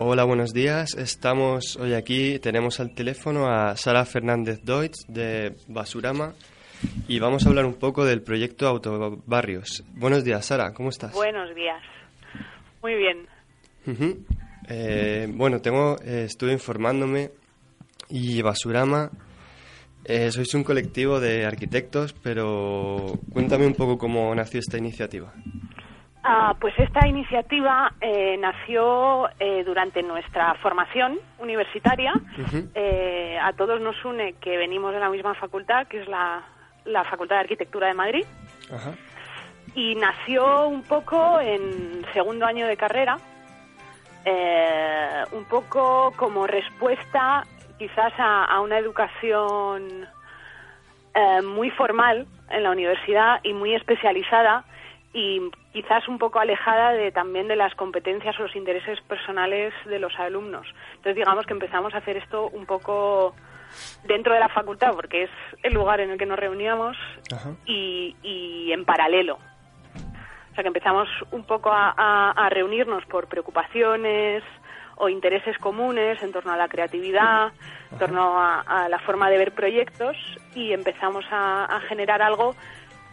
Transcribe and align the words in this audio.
Hola, 0.00 0.22
buenos 0.22 0.52
días. 0.52 0.94
Estamos 0.94 1.74
hoy 1.74 1.94
aquí, 1.94 2.38
tenemos 2.38 2.78
al 2.78 2.94
teléfono 2.94 3.48
a 3.48 3.76
Sara 3.76 4.04
Fernández 4.04 4.60
Deutsch 4.62 5.04
de 5.08 5.56
Basurama 5.66 6.34
y 7.08 7.18
vamos 7.18 7.44
a 7.44 7.48
hablar 7.48 7.64
un 7.64 7.74
poco 7.74 8.04
del 8.04 8.22
proyecto 8.22 8.68
Autobarrios. 8.68 9.82
Buenos 9.94 10.22
días, 10.22 10.46
Sara, 10.46 10.72
¿cómo 10.72 10.90
estás? 10.90 11.12
Buenos 11.14 11.52
días. 11.52 11.82
Muy 12.80 12.94
bien. 12.94 13.26
Eh, 14.68 15.26
bueno, 15.34 15.60
tengo, 15.60 15.96
eh, 16.04 16.26
estuve 16.26 16.52
informándome 16.52 17.32
y 18.08 18.40
Basurama, 18.40 19.10
eh, 20.04 20.30
sois 20.30 20.54
un 20.54 20.62
colectivo 20.62 21.18
de 21.18 21.44
arquitectos, 21.44 22.12
pero 22.12 23.18
cuéntame 23.32 23.66
un 23.66 23.74
poco 23.74 23.98
cómo 23.98 24.32
nació 24.32 24.60
esta 24.60 24.78
iniciativa. 24.78 25.34
Ah, 26.30 26.54
pues 26.60 26.74
esta 26.78 27.08
iniciativa 27.08 27.90
eh, 28.02 28.36
nació 28.36 29.30
eh, 29.40 29.64
durante 29.64 30.02
nuestra 30.02 30.52
formación 30.56 31.18
universitaria. 31.38 32.12
Eh, 32.74 33.38
a 33.40 33.54
todos 33.54 33.80
nos 33.80 34.04
une 34.04 34.34
que 34.34 34.58
venimos 34.58 34.92
de 34.92 35.00
la 35.00 35.08
misma 35.08 35.34
facultad, 35.36 35.86
que 35.86 36.02
es 36.02 36.06
la, 36.06 36.44
Facultad 37.08 37.36
de 37.36 37.40
Arquitectura 37.40 37.86
de 37.86 37.94
Madrid. 37.94 38.26
Y 39.74 39.94
nació 39.94 40.68
un 40.68 40.82
poco 40.82 41.40
en 41.40 42.04
segundo 42.12 42.44
año 42.44 42.66
de 42.66 42.76
carrera, 42.76 43.18
un 45.32 45.44
poco 45.46 46.12
como 46.14 46.46
respuesta 46.46 47.42
quizás 47.78 48.12
a 48.18 48.60
una 48.60 48.76
educación 48.78 50.06
muy 51.54 51.70
formal 51.70 52.26
en 52.50 52.62
la 52.64 52.70
universidad 52.70 53.40
y 53.42 53.54
muy 53.54 53.74
especializada 53.74 54.66
y 55.12 55.40
quizás 55.72 56.08
un 56.08 56.18
poco 56.18 56.38
alejada 56.38 56.92
de 56.92 57.12
también 57.12 57.48
de 57.48 57.56
las 57.56 57.74
competencias 57.74 58.38
o 58.38 58.44
los 58.44 58.56
intereses 58.56 59.00
personales 59.02 59.72
de 59.84 59.98
los 59.98 60.18
alumnos. 60.18 60.66
Entonces 60.90 61.16
digamos 61.16 61.46
que 61.46 61.52
empezamos 61.52 61.94
a 61.94 61.98
hacer 61.98 62.16
esto 62.16 62.48
un 62.48 62.66
poco 62.66 63.34
dentro 64.04 64.34
de 64.34 64.40
la 64.40 64.48
facultad 64.48 64.92
porque 64.94 65.24
es 65.24 65.30
el 65.62 65.74
lugar 65.74 66.00
en 66.00 66.10
el 66.10 66.18
que 66.18 66.26
nos 66.26 66.38
reuníamos 66.38 66.96
y, 67.66 68.16
y, 68.22 68.72
en 68.72 68.84
paralelo. 68.84 69.34
O 69.34 70.54
sea 70.54 70.64
que 70.64 70.68
empezamos 70.68 71.08
un 71.30 71.44
poco 71.44 71.70
a, 71.72 72.48
reunirnos 72.50 73.04
por 73.06 73.28
preocupaciones 73.28 74.42
o 74.96 75.08
intereses 75.08 75.56
comunes 75.58 76.20
en 76.22 76.32
torno 76.32 76.50
a 76.50 76.56
la 76.56 76.66
creatividad, 76.66 77.52
en 77.92 77.98
torno 77.98 78.34
a, 78.36 78.88
la 78.88 78.98
forma 79.00 79.30
de 79.30 79.38
ver 79.38 79.52
proyectos 79.52 80.16
y 80.54 80.72
empezamos 80.72 81.24
a 81.30 81.78
generar 81.88 82.22
algo 82.22 82.56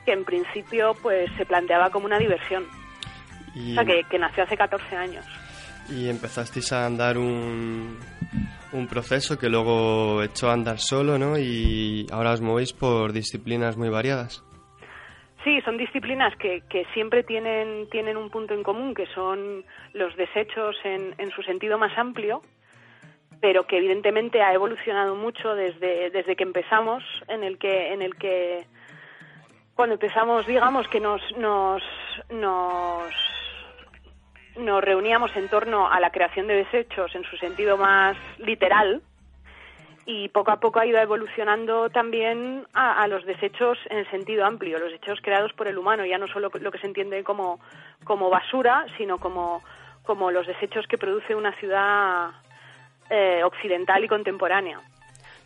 que 0.06 0.14
en 0.14 0.24
principio 0.24 0.96
pues 1.02 1.30
se 1.38 1.46
planteaba 1.46 1.90
como 1.90 2.06
una 2.06 2.20
diversión. 2.20 2.66
O 3.56 3.74
sea, 3.74 3.86
que, 3.86 4.20
nació 4.20 4.44
hace 4.44 4.58
14 4.58 4.96
años. 4.96 5.26
Y 5.90 6.10
empezasteis 6.10 6.74
a 6.74 6.86
andar 6.86 7.18
un, 7.18 7.98
un 8.74 8.88
proceso 8.88 9.38
que 9.40 9.50
luego 9.50 10.22
echó 10.24 10.50
a 10.50 10.54
andar 10.54 10.80
solo, 10.80 11.18
¿no? 11.18 11.38
Y 11.38 12.06
ahora 12.12 12.34
os 12.34 12.42
movéis 12.42 12.74
por 12.74 13.14
disciplinas 13.14 13.78
muy 13.78 13.90
variadas. 13.90 14.44
Sí, 15.46 15.62
son 15.62 15.78
disciplinas 15.78 16.36
que, 16.38 16.64
que 16.68 16.86
siempre 16.94 17.24
tienen, 17.24 17.88
tienen 17.92 18.18
un 18.18 18.30
punto 18.30 18.54
en 18.56 18.64
común, 18.64 18.96
que 18.96 19.06
son 19.14 19.64
los 19.94 20.16
desechos 20.18 20.76
en, 20.84 21.14
en 21.20 21.30
su 21.32 21.44
sentido 21.44 21.78
más 21.78 21.96
amplio, 21.98 22.42
pero 23.42 23.68
que 23.68 23.78
evidentemente 23.78 24.42
ha 24.42 24.54
evolucionado 24.54 25.16
mucho 25.16 25.54
desde, 25.54 26.10
desde 26.10 26.36
que 26.36 26.44
empezamos, 26.44 27.04
en 27.28 27.44
el 27.44 27.60
que, 27.60 27.94
en 27.94 28.02
el 28.02 28.16
que 28.16 28.66
cuando 29.76 29.94
empezamos, 29.96 30.48
digamos, 30.48 30.88
que 30.88 31.00
nos, 31.00 31.22
nos, 31.38 31.84
nos, 32.30 33.14
nos 34.58 34.84
reuníamos 34.84 35.36
en 35.36 35.50
torno 35.50 35.92
a 35.92 36.00
la 36.00 36.12
creación 36.12 36.48
de 36.48 36.56
desechos 36.56 37.14
en 37.14 37.24
su 37.24 37.38
sentido 37.38 37.78
más 37.78 38.18
literal, 38.38 39.02
y 40.06 40.30
poco 40.30 40.52
a 40.52 40.60
poco 40.60 40.80
ha 40.80 40.86
ido 40.86 41.00
evolucionando 41.00 41.90
también 41.90 42.68
a, 42.74 43.08
los 43.08 43.26
desechos 43.26 43.80
en 43.90 44.10
sentido 44.12 44.46
amplio, 44.46 44.78
los 44.78 44.92
desechos 44.92 45.20
creados 45.22 45.52
por 45.54 45.68
el 45.68 45.80
humano, 45.80 46.06
ya 46.06 46.20
no 46.20 46.28
solo 46.28 46.52
lo 46.54 46.72
que 46.72 46.78
se 46.78 46.86
entiende 46.86 47.24
como, 47.24 47.60
como 48.04 48.30
basura, 48.30 48.86
sino 48.98 49.18
como, 49.18 49.64
como 50.04 50.30
los 50.30 50.46
desechos 50.46 50.86
que 50.86 51.00
produce 51.00 51.34
una 51.34 51.54
ciudad 51.54 52.30
eh, 53.10 53.42
occidental 53.44 54.04
y 54.04 54.08
contemporánea. 54.08 54.80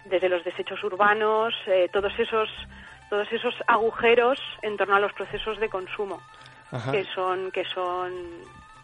Desde 0.05 0.27
los 0.27 0.43
desechos 0.43 0.83
urbanos, 0.83 1.53
eh, 1.67 1.87
todos 1.91 2.11
esos 2.19 2.49
todos 3.09 3.31
esos 3.31 3.53
agujeros 3.67 4.39
en 4.61 4.77
torno 4.77 4.95
a 4.95 4.99
los 4.99 5.13
procesos 5.13 5.59
de 5.59 5.69
consumo 5.69 6.21
que 6.91 7.03
son 7.15 7.51
que 7.51 7.65
son 7.65 8.11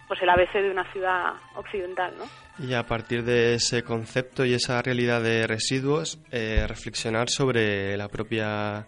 pues 0.08 0.22
el 0.22 0.30
ABC 0.30 0.53
de 0.53 0.69
una 0.69 0.84
ciudad 0.91 1.34
occidental, 1.56 2.13
¿no? 2.18 2.25
Y 2.63 2.74
a 2.74 2.84
partir 2.84 3.24
de 3.24 3.56
ese 3.56 3.84
concepto 3.84 4.46
y 4.46 4.53
esa 4.53 4.81
realidad 4.81 5.22
de 5.22 5.47
residuos, 5.47 6.19
eh, 6.31 6.66
reflexionar 6.68 7.30
sobre 7.30 7.97
la 7.97 8.08
propia 8.08 8.88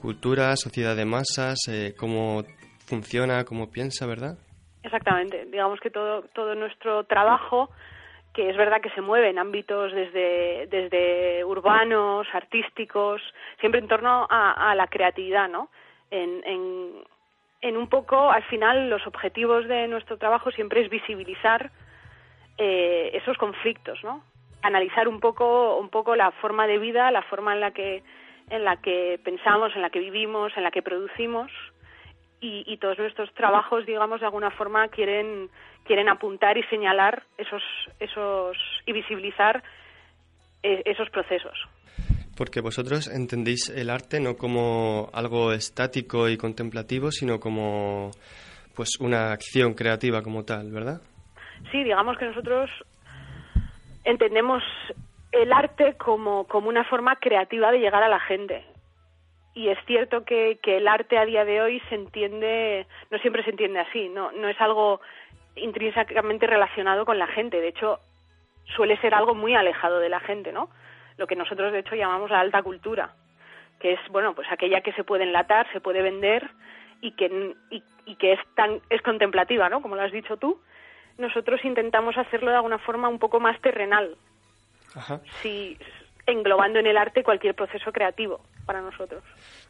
cultura, 0.00 0.56
sociedad 0.56 0.96
de 0.96 1.04
masas, 1.04 1.58
eh, 1.68 1.94
cómo 1.96 2.42
funciona, 2.86 3.44
cómo 3.44 3.70
piensa, 3.70 4.04
¿verdad? 4.06 4.36
Exactamente. 4.82 5.46
Digamos 5.46 5.78
que 5.80 5.90
todo, 5.90 6.22
todo 6.34 6.56
nuestro 6.56 7.04
trabajo 7.04 7.70
que 8.32 8.48
es 8.48 8.56
verdad 8.56 8.80
que 8.80 8.90
se 8.90 9.02
mueve 9.02 9.28
en 9.28 9.38
ámbitos 9.38 9.92
desde, 9.92 10.66
desde 10.68 11.44
urbanos, 11.44 12.26
artísticos, 12.32 13.20
siempre 13.60 13.80
en 13.80 13.88
torno 13.88 14.26
a, 14.30 14.74
la 14.74 14.86
creatividad, 14.86 15.48
¿no? 15.48 15.68
En, 16.10 16.42
en, 17.60 17.76
un 17.76 17.88
poco, 17.88 18.30
al 18.30 18.42
final, 18.44 18.88
los 18.88 19.06
objetivos 19.06 19.68
de 19.68 19.86
nuestro 19.86 20.16
trabajo 20.16 20.50
siempre 20.50 20.80
es 20.80 20.90
visibilizar 20.90 21.70
eh, 22.58 23.10
esos 23.14 23.36
conflictos, 23.36 24.02
¿no? 24.02 24.22
Analizar 24.62 25.08
un 25.08 25.20
poco, 25.20 25.76
un 25.76 25.88
poco 25.88 26.16
la 26.16 26.30
forma 26.32 26.66
de 26.66 26.78
vida, 26.78 27.10
la 27.10 27.22
forma 27.22 27.54
en 27.54 27.60
la 27.60 27.72
que, 27.72 28.02
en 28.50 28.64
la 28.64 28.76
que 28.76 29.20
pensamos, 29.22 29.74
en 29.76 29.82
la 29.82 29.90
que 29.90 30.00
vivimos, 30.00 30.56
en 30.56 30.62
la 30.62 30.70
que 30.70 30.82
producimos, 30.82 31.50
y, 32.44 32.76
todos 32.78 32.98
nuestros 32.98 33.32
trabajos, 33.34 33.86
digamos, 33.86 34.18
de 34.18 34.26
alguna 34.26 34.50
forma 34.50 34.88
quieren, 34.88 35.48
quieren 35.84 36.08
apuntar 36.08 36.58
y 36.58 36.64
señalar 36.64 37.22
esos, 37.38 37.62
esos 38.00 38.56
y 38.84 38.92
visibilizar 38.92 39.62
eh, 40.64 40.82
esos 40.84 41.08
procesos. 41.10 41.56
Porque 42.36 42.60
vosotros 42.60 43.06
entendéis 43.06 43.68
el 43.68 43.90
arte 43.90 44.18
no 44.18 44.36
como 44.36 45.08
algo 45.12 45.52
estático 45.52 46.28
y 46.28 46.36
contemplativo, 46.36 47.12
sino 47.12 47.38
como 47.38 48.10
pues 48.74 48.98
una 48.98 49.30
acción 49.30 49.74
creativa 49.74 50.22
como 50.22 50.44
tal, 50.44 50.72
¿verdad? 50.72 51.00
Sí, 51.70 51.84
digamos 51.84 52.18
que 52.18 52.24
nosotros 52.24 52.70
entendemos 54.02 54.64
el 55.30 55.52
arte 55.52 55.94
como, 55.96 56.44
como 56.48 56.68
una 56.68 56.82
forma 56.84 57.14
creativa 57.16 57.70
de 57.70 57.78
llegar 57.78 58.02
a 58.02 58.08
la 58.08 58.18
gente 58.18 58.64
y 59.54 59.68
es 59.68 59.78
cierto 59.86 60.24
que, 60.24 60.58
que, 60.62 60.78
el 60.78 60.88
arte 60.88 61.18
a 61.18 61.26
día 61.26 61.44
de 61.44 61.60
hoy 61.60 61.80
se 61.88 61.94
entiende, 61.94 62.86
no 63.10 63.18
siempre 63.18 63.44
se 63.44 63.50
entiende 63.50 63.80
así, 63.80 64.08
no, 64.08 64.32
no 64.32 64.48
es 64.48 64.60
algo 64.60 65.00
intrínsecamente 65.56 66.46
relacionado 66.46 67.04
con 67.04 67.18
la 67.18 67.26
gente, 67.26 67.60
de 67.60 67.68
hecho 67.68 67.98
suele 68.76 68.96
ser 69.00 69.14
algo 69.14 69.34
muy 69.34 69.54
alejado 69.54 69.98
de 69.98 70.08
la 70.08 70.20
gente, 70.20 70.52
¿no? 70.52 70.70
Lo 71.18 71.26
que 71.26 71.36
nosotros 71.36 71.72
de 71.72 71.80
hecho 71.80 71.94
llamamos 71.94 72.30
la 72.30 72.40
alta 72.40 72.62
cultura, 72.62 73.14
que 73.78 73.92
es 73.92 74.00
bueno, 74.10 74.34
pues 74.34 74.48
aquella 74.50 74.80
que 74.80 74.92
se 74.92 75.04
puede 75.04 75.24
enlatar, 75.24 75.70
se 75.72 75.80
puede 75.80 76.00
vender 76.00 76.48
y 77.00 77.12
que 77.12 77.54
y, 77.70 77.82
y 78.06 78.16
que 78.16 78.32
es 78.32 78.40
tan 78.54 78.80
es 78.88 79.02
contemplativa, 79.02 79.68
¿no? 79.68 79.82
Como 79.82 79.96
lo 79.96 80.02
has 80.02 80.12
dicho 80.12 80.36
tú. 80.36 80.60
Nosotros 81.18 81.62
intentamos 81.64 82.16
hacerlo 82.16 82.50
de 82.50 82.56
alguna 82.56 82.78
forma 82.78 83.08
un 83.08 83.18
poco 83.18 83.38
más 83.38 83.60
terrenal. 83.60 84.16
Ajá. 84.94 85.20
Si 85.42 85.76
englobando 86.26 86.78
en 86.78 86.86
el 86.86 86.96
arte 86.96 87.22
cualquier 87.22 87.54
proceso 87.54 87.90
creativo 87.92 88.40
para 88.64 88.80
nosotros. 88.80 89.22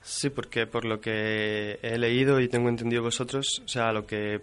Sí, 0.02 0.30
porque 0.30 0.66
por 0.66 0.84
lo 0.84 1.00
que 1.00 1.78
he 1.82 1.98
leído 1.98 2.40
y 2.40 2.48
tengo 2.48 2.68
entendido 2.68 3.02
vosotros, 3.02 3.62
o 3.64 3.68
sea, 3.68 3.92
lo 3.92 4.06
que 4.06 4.40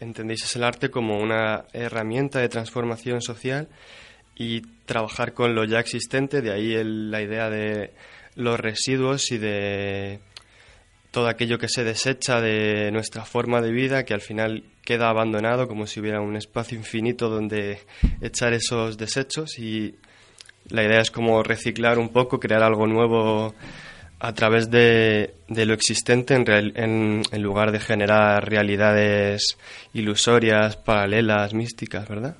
entendéis 0.00 0.44
es 0.44 0.56
el 0.56 0.64
arte 0.64 0.90
como 0.90 1.18
una 1.18 1.64
herramienta 1.72 2.40
de 2.40 2.48
transformación 2.48 3.22
social 3.22 3.68
y 4.34 4.60
trabajar 4.84 5.32
con 5.32 5.54
lo 5.54 5.64
ya 5.64 5.80
existente, 5.80 6.42
de 6.42 6.52
ahí 6.52 6.76
la 6.84 7.22
idea 7.22 7.48
de 7.48 7.92
los 8.34 8.60
residuos 8.60 9.32
y 9.32 9.38
de 9.38 10.20
todo 11.10 11.28
aquello 11.28 11.58
que 11.58 11.68
se 11.68 11.82
desecha 11.82 12.42
de 12.42 12.90
nuestra 12.92 13.24
forma 13.24 13.62
de 13.62 13.72
vida, 13.72 14.04
que 14.04 14.12
al 14.12 14.20
final 14.20 14.64
queda 14.84 15.08
abandonado 15.08 15.66
como 15.66 15.86
si 15.86 16.00
hubiera 16.00 16.20
un 16.20 16.36
espacio 16.36 16.76
infinito 16.76 17.30
donde 17.30 17.78
echar 18.20 18.52
esos 18.52 18.98
desechos 18.98 19.58
y 19.58 19.94
la 20.70 20.82
idea 20.82 21.00
es 21.00 21.10
como 21.10 21.42
reciclar 21.42 21.98
un 21.98 22.10
poco, 22.10 22.40
crear 22.40 22.62
algo 22.62 22.86
nuevo 22.86 23.54
a 24.18 24.32
través 24.32 24.70
de, 24.70 25.34
lo 25.48 25.74
existente 25.74 26.34
en, 26.34 27.22
en, 27.30 27.42
lugar 27.42 27.70
de 27.70 27.80
generar 27.80 28.48
realidades 28.48 29.58
ilusorias, 29.92 30.76
paralelas, 30.76 31.52
místicas, 31.52 32.08
¿verdad? 32.08 32.36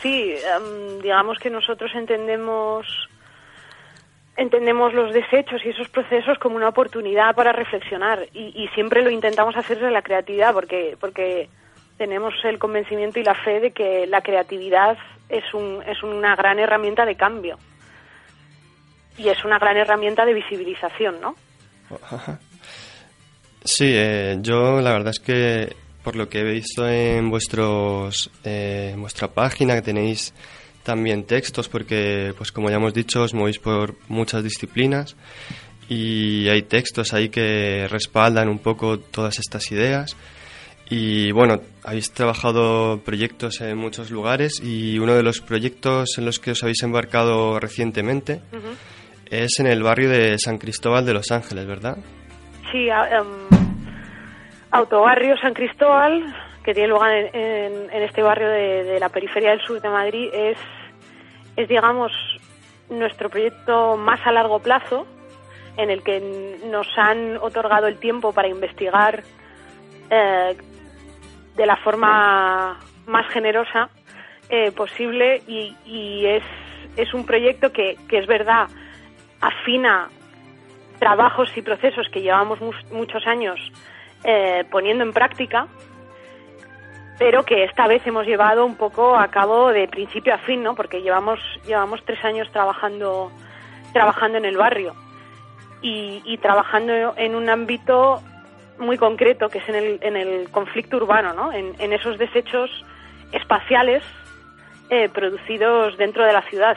Sí, 0.00 0.32
em, 0.32 1.00
digamos 1.02 1.38
que 1.38 1.50
nosotros 1.50 1.90
entendemos 1.94 2.86
entendemos 4.36 4.92
los 4.92 5.14
desechos 5.14 5.64
y 5.64 5.68
esos 5.68 5.88
procesos 5.90 6.38
como 6.38 6.56
una 6.56 6.68
oportunidad 6.68 7.36
para 7.36 7.52
reflexionar 7.52 8.26
y, 8.34 8.52
y 8.60 8.66
siempre 8.74 9.02
lo 9.02 9.10
intentamos 9.10 9.56
hacer 9.56 9.78
desde 9.78 9.92
la 9.92 10.02
creatividad 10.02 10.52
porque 10.52 10.96
porque 10.98 11.48
tenemos 11.98 12.34
el 12.42 12.58
convencimiento 12.58 13.20
y 13.20 13.24
la 13.24 13.36
fe 13.36 13.60
de 13.60 13.70
que 13.70 14.08
la 14.08 14.22
creatividad 14.22 14.98
es, 15.28 15.54
un, 15.54 15.82
es 15.86 16.02
una 16.02 16.36
gran 16.36 16.58
herramienta 16.58 17.04
de 17.04 17.16
cambio 17.16 17.58
y 19.16 19.28
es 19.28 19.44
una 19.44 19.58
gran 19.58 19.76
herramienta 19.76 20.24
de 20.24 20.34
visibilización, 20.34 21.20
¿no? 21.20 21.34
Sí, 23.66 23.86
eh, 23.94 24.36
yo 24.42 24.82
la 24.82 24.92
verdad 24.92 25.08
es 25.08 25.20
que 25.20 25.74
por 26.02 26.16
lo 26.16 26.28
que 26.28 26.40
he 26.40 26.44
visto 26.44 26.86
en 26.86 27.30
vuestros 27.30 28.30
eh, 28.44 28.94
vuestra 28.98 29.28
página 29.28 29.74
que 29.74 29.80
tenéis 29.80 30.34
también 30.82 31.24
textos 31.24 31.70
porque 31.70 32.34
pues 32.36 32.52
como 32.52 32.68
ya 32.68 32.76
hemos 32.76 32.92
dicho 32.92 33.22
os 33.22 33.32
movéis 33.32 33.58
por 33.58 33.94
muchas 34.08 34.44
disciplinas 34.44 35.16
y 35.88 36.46
hay 36.50 36.62
textos 36.62 37.14
ahí 37.14 37.30
que 37.30 37.88
respaldan 37.88 38.50
un 38.50 38.58
poco 38.58 38.98
todas 38.98 39.38
estas 39.38 39.72
ideas 39.72 40.14
y 40.88 41.32
bueno, 41.32 41.60
habéis 41.82 42.12
trabajado 42.12 43.00
proyectos 43.04 43.60
en 43.60 43.76
muchos 43.78 44.10
lugares 44.10 44.60
y 44.62 44.98
uno 44.98 45.14
de 45.14 45.22
los 45.22 45.40
proyectos 45.40 46.18
en 46.18 46.26
los 46.26 46.38
que 46.38 46.50
os 46.50 46.62
habéis 46.62 46.82
embarcado 46.82 47.58
recientemente 47.58 48.42
es 49.30 49.58
en 49.58 49.66
el 49.66 49.82
barrio 49.82 50.10
de 50.10 50.38
San 50.38 50.58
Cristóbal 50.58 51.06
de 51.06 51.14
Los 51.14 51.30
Ángeles, 51.30 51.66
¿verdad? 51.66 51.96
Sí, 52.70 52.88
um, 52.88 53.48
Autobarrio 54.70 55.36
San 55.38 55.54
Cristóbal, 55.54 56.24
que 56.64 56.74
tiene 56.74 56.88
lugar 56.88 57.12
en, 57.12 58.02
este 58.02 58.22
barrio 58.22 58.48
de, 58.48 58.98
la 58.98 59.08
periferia 59.08 59.50
del 59.50 59.60
sur 59.60 59.80
de 59.80 59.88
Madrid, 59.88 60.28
es, 60.32 60.58
es, 61.56 61.68
digamos, 61.68 62.12
nuestro 62.90 63.30
proyecto 63.30 63.96
más 63.96 64.20
a 64.26 64.32
largo 64.32 64.58
plazo, 64.58 65.06
en 65.76 65.90
el 65.90 66.02
que 66.02 66.58
nos 66.70 66.86
han 66.96 67.38
otorgado 67.38 67.86
el 67.86 67.98
tiempo 67.98 68.32
para 68.32 68.48
investigar 68.48 69.22
eh, 70.10 70.56
de 71.56 71.66
la 71.66 71.76
forma 71.76 72.80
más 73.06 73.26
generosa 73.28 73.88
eh, 74.48 74.72
posible 74.72 75.42
y, 75.46 76.26
es, 76.26 76.42
es, 76.96 77.14
un 77.14 77.24
proyecto 77.24 77.72
que, 77.72 77.96
que, 78.08 78.18
es 78.18 78.26
verdad 78.26 78.68
afina 79.40 80.08
trabajos 80.98 81.54
y 81.56 81.62
procesos 81.62 82.08
que 82.10 82.22
llevamos 82.22 82.58
muchos 82.90 83.26
años 83.26 83.58
eh, 84.24 84.64
poniendo 84.70 85.04
en 85.04 85.12
práctica, 85.12 85.66
pero 87.18 87.44
que 87.44 87.64
esta 87.64 87.86
vez 87.86 88.06
hemos 88.06 88.26
llevado 88.26 88.64
un 88.64 88.76
poco 88.76 89.16
a 89.16 89.28
cabo 89.28 89.70
de 89.70 89.86
principio 89.86 90.34
a 90.34 90.38
fin, 90.38 90.62
¿no? 90.62 90.74
Porque 90.74 91.02
llevamos 91.02 91.38
llevamos 91.66 92.02
tres 92.04 92.24
años 92.24 92.50
trabajando 92.50 93.30
trabajando 93.92 94.38
en 94.38 94.44
el 94.46 94.56
barrio 94.56 94.94
y, 95.82 96.38
trabajando 96.38 97.14
en 97.18 97.34
un 97.34 97.50
ámbito 97.50 98.22
muy 98.78 98.96
concreto 98.96 99.48
que 99.48 99.58
es 99.58 99.68
en 99.68 99.74
el, 99.74 99.98
en 100.02 100.16
el 100.16 100.50
conflicto 100.50 100.96
urbano, 100.96 101.32
¿no? 101.32 101.52
En, 101.52 101.92
esos 101.92 102.18
desechos 102.18 102.70
espaciales 103.32 104.02
eh, 104.90 105.08
producidos 105.08 105.96
dentro 105.96 106.24
de 106.24 106.32
la 106.32 106.42
ciudad, 106.48 106.76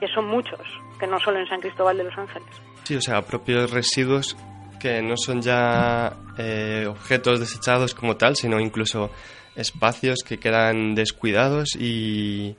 que 0.00 0.08
son 0.08 0.26
muchos, 0.26 0.60
que 0.98 1.06
no 1.06 1.18
solo 1.20 1.38
en 1.38 1.46
San 1.46 1.60
Cristóbal 1.60 1.96
de 1.96 2.04
los 2.04 2.16
Ángeles. 2.16 2.48
Sí, 2.84 2.96
o 2.96 3.00
sea, 3.00 3.22
propios 3.22 3.70
residuos 3.70 4.36
que 4.80 5.02
no 5.02 5.16
son 5.16 5.40
ya 5.40 6.12
eh, 6.38 6.86
objetos 6.88 7.40
desechados 7.40 7.94
como 7.94 8.16
tal, 8.16 8.36
sino 8.36 8.60
incluso 8.60 9.10
espacios 9.56 10.20
que 10.26 10.38
quedan 10.38 10.94
descuidados 10.94 11.74
y, 11.76 12.56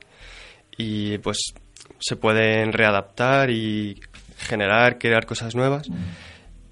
y 0.76 1.18
pues 1.18 1.54
se 1.98 2.16
pueden 2.16 2.72
readaptar 2.72 3.50
y 3.50 4.00
generar, 4.38 4.98
crear 4.98 5.26
cosas 5.26 5.54
nuevas. 5.54 5.88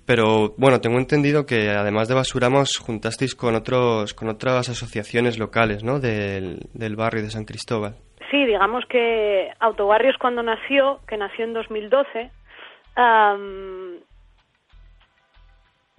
Pero 0.06 0.54
bueno, 0.58 0.80
tengo 0.80 0.98
entendido 0.98 1.46
que 1.46 1.70
además 1.70 2.08
de 2.08 2.14
Basuramos 2.14 2.76
juntasteis 2.78 3.34
con 3.34 3.54
otros 3.54 4.12
con 4.12 4.28
otras 4.28 4.68
asociaciones 4.68 5.38
locales, 5.38 5.82
¿no? 5.82 5.98
Del, 5.98 6.58
del 6.74 6.96
barrio 6.96 7.22
de 7.22 7.30
San 7.30 7.44
Cristóbal. 7.44 7.94
Sí, 8.30 8.44
digamos 8.44 8.84
que 8.86 9.50
Autobarrios 9.60 10.16
cuando 10.18 10.42
nació, 10.42 11.00
que 11.06 11.16
nació 11.16 11.44
en 11.44 11.54
2012, 11.54 12.30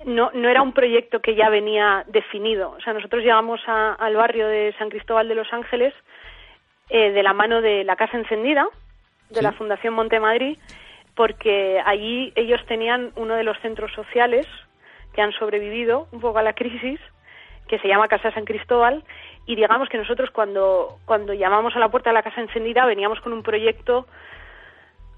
no, 0.06 0.32
no 0.32 0.50
era 0.50 0.62
un 0.62 0.74
proyecto 0.74 1.20
que 1.20 1.36
ya 1.36 1.50
venía 1.50 2.04
definido. 2.08 2.72
O 2.72 2.82
sea, 2.82 2.94
nosotros 2.94 3.24
llegamos 3.24 3.62
al 3.68 4.16
barrio 4.16 4.48
de 4.48 4.74
San 4.78 4.90
Cristóbal 4.90 5.28
de 5.28 5.36
los 5.36 5.52
Ángeles 5.52 5.94
eh, 6.90 7.12
de 7.12 7.24
la 7.24 7.34
mano 7.34 7.62
de 7.62 7.84
la 7.84 7.96
Casa 7.96 8.18
Encendida, 8.18 8.68
de 9.30 9.42
la 9.42 9.54
Fundación 9.54 9.94
Monte 9.94 10.20
Madrid, 10.20 10.58
porque 11.16 11.82
allí 11.86 12.34
ellos 12.36 12.64
tenían 12.68 13.12
uno 13.16 13.36
de 13.36 13.44
los 13.44 13.60
centros 13.60 13.92
sociales 13.94 14.46
que 15.14 15.22
han 15.22 15.32
sobrevivido 15.34 16.08
un 16.12 16.20
poco 16.20 16.40
a 16.40 16.44
la 16.44 16.54
crisis, 16.54 17.00
que 17.68 17.80
se 17.80 17.88
llama 17.88 18.08
Casa 18.08 18.32
San 18.32 18.46
Cristóbal, 18.46 19.04
y 19.46 19.56
digamos 19.56 19.90
que 19.90 19.98
nosotros 19.98 20.30
cuando, 20.32 20.98
cuando 21.06 21.34
llamamos 21.34 21.76
a 21.76 21.80
la 21.80 21.90
puerta 21.90 22.10
de 22.10 22.16
la 22.16 22.24
Casa 22.24 22.42
Encendida 22.42 22.86
veníamos 22.86 23.22
con 23.22 23.34
un 23.34 23.44
proyecto 23.44 24.06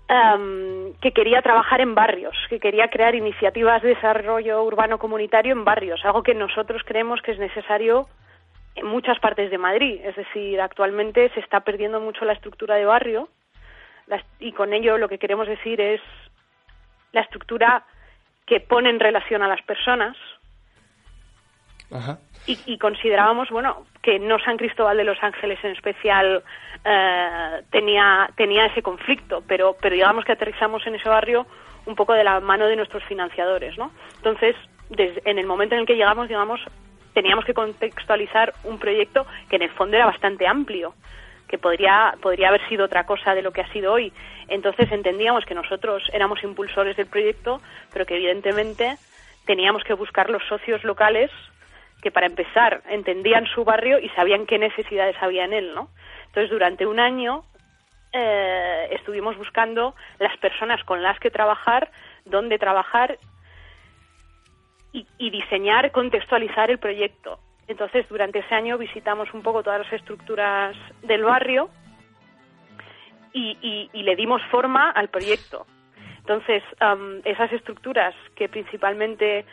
Em, 0.10 0.94
que 1.02 1.12
quería 1.12 1.42
trabajar 1.42 1.82
en 1.82 1.94
barrios, 1.94 2.34
que 2.50 2.62
quería 2.62 2.90
crear 2.90 3.14
iniciativas 3.14 3.82
de 3.82 3.90
desarrollo 3.90 4.64
urbano 4.64 5.00
comunitario 5.00 5.52
en 5.52 5.66
barrios, 5.66 6.00
algo 6.06 6.24
que 6.24 6.34
nosotros 6.34 6.82
creemos 6.86 7.22
que 7.22 7.34
es 7.34 7.40
necesario 7.40 8.08
en 8.76 8.86
muchas 8.86 9.20
partes 9.20 9.52
de 9.52 9.58
Madrid. 9.58 10.00
Es 10.02 10.16
decir, 10.16 10.62
actualmente 10.62 11.30
se 11.34 11.42
está 11.42 11.60
perdiendo 11.60 12.00
mucho 12.00 12.24
la 12.24 12.32
estructura 12.32 12.76
de 12.76 12.86
barrio 12.86 13.28
y 14.40 14.52
con 14.52 14.74
ello 14.74 14.98
lo 14.98 15.10
que 15.10 15.18
queremos 15.18 15.48
decir 15.48 15.82
es 15.82 16.02
la 17.12 17.22
estructura 17.22 17.84
que 18.46 18.60
pone 18.60 18.90
en 18.90 19.00
relación 19.00 19.44
a 19.44 19.48
las 19.48 19.62
personas. 19.62 20.16
Y, 22.46 22.78
considerábamos, 22.78 23.50
bueno, 23.50 23.86
que 24.02 24.20
no 24.20 24.40
San 24.40 24.58
Cristóbal 24.58 24.98
de 24.98 25.04
los 25.04 25.22
Ángeles 25.22 25.60
en 25.64 25.72
especial 25.72 26.44
eh, 26.84 27.62
tenía, 27.72 28.30
tenía 28.36 28.66
ese 28.68 28.82
conflicto, 28.82 29.44
pero, 29.48 29.76
pero 29.82 29.94
digamos 29.96 30.24
que 30.24 30.32
aterrizamos 30.32 30.86
en 30.88 30.96
ese 30.96 31.10
barrio 31.10 31.46
un 31.86 31.96
poco 31.96 32.14
de 32.14 32.24
la 32.24 32.40
mano 32.40 32.68
de 32.68 32.76
nuestros 32.76 33.04
financiadores, 33.04 33.78
¿no? 33.78 33.92
Entonces, 34.18 34.56
desde, 34.90 35.22
en 35.30 35.40
el 35.40 35.46
momento 35.46 35.76
en 35.76 35.82
el 35.82 35.88
que 35.88 35.96
llegamos, 35.96 36.28
digamos, 36.28 36.62
teníamos 37.14 37.46
que 37.46 37.54
contextualizar 37.54 38.54
un 38.64 38.78
proyecto 38.78 39.26
que 39.50 39.56
en 39.56 39.64
el 39.64 39.72
fondo 39.72 39.98
era 39.98 40.06
bastante 40.06 40.46
amplio, 40.48 40.94
que 41.48 41.58
podría, 41.58 42.16
podría 42.22 42.50
haber 42.50 42.68
sido 42.68 42.86
otra 42.86 43.06
cosa 43.06 43.34
de 43.34 43.42
lo 43.42 43.52
que 43.52 43.62
ha 43.62 43.72
sido 43.72 43.94
hoy. 43.94 44.12
Entonces 44.48 44.92
entendíamos 44.92 45.46
que 45.46 45.56
nosotros 45.56 46.04
éramos 46.14 46.44
impulsores 46.44 46.98
del 46.98 47.08
proyecto, 47.08 47.62
pero 47.94 48.06
que 48.06 48.16
evidentemente 48.16 48.98
teníamos 49.46 49.84
que 49.84 49.94
buscar 49.94 50.30
los 50.30 50.44
socios 50.48 50.84
locales 50.84 51.32
que 52.02 52.12
para 52.12 52.28
empezar 52.28 52.84
entendían 52.90 53.46
su 53.48 53.64
barrio 53.64 54.00
y 54.00 54.10
sabían 54.10 54.46
qué 54.46 54.60
necesidades 54.60 55.16
había 55.22 55.46
en 55.46 55.54
él, 55.54 55.74
¿no? 55.74 55.90
Entonces 56.28 56.52
durante 56.52 56.86
un 56.86 57.00
año 57.00 57.44
eh, 58.14 58.90
estuvimos 58.92 59.36
buscando 59.38 59.96
las 60.20 60.36
personas 60.38 60.84
con 60.84 61.02
las 61.02 61.20
que 61.20 61.32
trabajar, 61.32 61.90
dónde 62.26 62.60
trabajar 62.60 63.18
y, 64.94 65.08
y, 65.18 65.30
diseñar, 65.32 65.92
contextualizar 65.92 66.70
el 66.70 66.78
proyecto. 66.78 67.40
Entonces 67.68 68.08
durante 68.10 68.40
ese 68.40 68.56
año 68.56 68.78
visitamos 68.78 69.34
un 69.34 69.42
poco 69.42 69.64
todas 69.64 69.82
las 69.84 69.94
estructuras 69.94 70.76
del 71.04 71.24
barrio 71.24 71.70
y, 73.34 73.90
le 73.94 74.16
dimos 74.16 74.42
forma 74.50 74.90
al 74.90 75.10
proyecto. 75.10 75.68
Entonces, 76.20 76.64
esas 77.24 77.54
estructuras 77.54 78.16
que 78.36 78.50
principalmente 78.50 79.46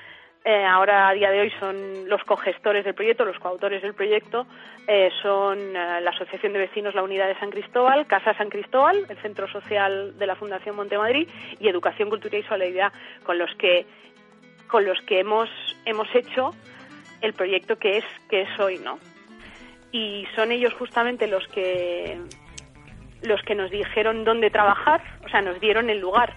eh, 0.45 0.65
ahora 0.65 1.09
a 1.09 1.15
día 1.15 1.31
de 1.31 1.41
hoy 1.41 1.53
son 1.59 2.09
los 2.09 2.23
cogestores 2.25 2.85
del 2.85 2.95
proyecto, 2.95 3.25
los 3.25 3.39
coautores 3.39 3.81
del 3.81 3.95
proyecto, 3.95 4.47
eh, 4.87 5.11
son 5.23 5.59
eh, 5.59 6.01
la 6.03 6.11
Asociación 6.11 6.53
de 6.53 6.59
Vecinos 6.59 6.95
La 6.95 7.03
Unidad 7.03 7.29
de 7.29 7.39
San 7.39 7.51
Cristóbal, 7.51 8.07
Casa 8.07 8.35
San 8.35 8.51
Cristóbal, 8.51 9.07
el 9.09 9.17
Centro 9.19 9.49
Social 9.49 10.19
de 10.19 10.27
la 10.27 10.37
Fundación 10.37 10.77
Montemadrid 10.77 11.29
y 11.59 11.69
Educación, 11.69 12.11
Cultura 12.11 12.37
y 12.37 12.43
Solidaridad, 12.43 12.93
con 13.25 13.39
los 13.39 13.55
que 13.57 13.87
con 14.69 14.85
los 14.85 15.01
que 15.03 15.21
hemos 15.21 15.49
hemos 15.85 16.13
hecho 16.15 16.51
el 17.21 17.33
proyecto 17.35 17.77
que 17.77 17.99
es 17.99 18.05
que 18.29 18.43
es 18.43 18.61
hoy, 18.61 18.79
¿no? 18.79 18.99
Y 19.93 20.27
son 20.35 20.53
ellos 20.53 20.73
justamente 20.75 21.27
los 21.27 21.47
que 21.49 22.19
los 23.23 23.41
que 23.43 23.55
nos 23.55 23.71
dijeron 23.71 24.25
dónde 24.25 24.51
trabajar, 24.51 25.03
o 25.25 25.29
sea, 25.29 25.41
nos 25.41 25.61
dieron 25.61 25.89
el 25.89 26.01
lugar 26.01 26.37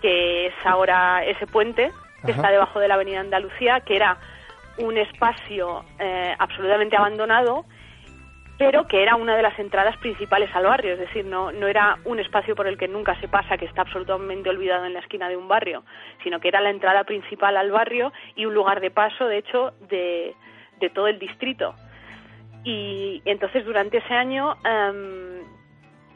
que 0.00 0.46
es 0.46 0.54
ahora 0.64 1.24
ese 1.24 1.46
puente 1.46 1.90
que 2.24 2.32
está 2.32 2.50
debajo 2.50 2.80
de 2.80 2.88
la 2.88 2.94
Avenida 2.94 3.20
Andalucía, 3.20 3.80
que 3.80 3.96
era 3.96 4.18
un 4.78 4.96
espacio 4.96 5.84
eh, 5.98 6.34
absolutamente 6.38 6.96
abandonado, 6.96 7.64
pero 8.58 8.88
que 8.88 9.02
era 9.02 9.14
una 9.14 9.36
de 9.36 9.42
las 9.42 9.58
entradas 9.58 9.96
principales 9.98 10.50
al 10.54 10.64
barrio, 10.64 10.94
es 10.94 10.98
decir, 10.98 11.24
no, 11.24 11.52
no 11.52 11.68
era 11.68 11.98
un 12.04 12.18
espacio 12.18 12.56
por 12.56 12.66
el 12.66 12.76
que 12.76 12.88
nunca 12.88 13.18
se 13.20 13.28
pasa, 13.28 13.56
que 13.56 13.66
está 13.66 13.82
absolutamente 13.82 14.50
olvidado 14.50 14.84
en 14.84 14.94
la 14.94 15.00
esquina 15.00 15.28
de 15.28 15.36
un 15.36 15.46
barrio, 15.46 15.84
sino 16.24 16.40
que 16.40 16.48
era 16.48 16.60
la 16.60 16.70
entrada 16.70 17.04
principal 17.04 17.56
al 17.56 17.70
barrio 17.70 18.12
y 18.34 18.46
un 18.46 18.54
lugar 18.54 18.80
de 18.80 18.90
paso, 18.90 19.26
de 19.26 19.38
hecho, 19.38 19.72
de, 19.88 20.34
de 20.80 20.90
todo 20.90 21.06
el 21.06 21.20
distrito. 21.20 21.74
Y 22.64 23.22
entonces 23.24 23.64
durante 23.64 23.98
ese 23.98 24.12
año 24.12 24.56
em, 24.64 25.44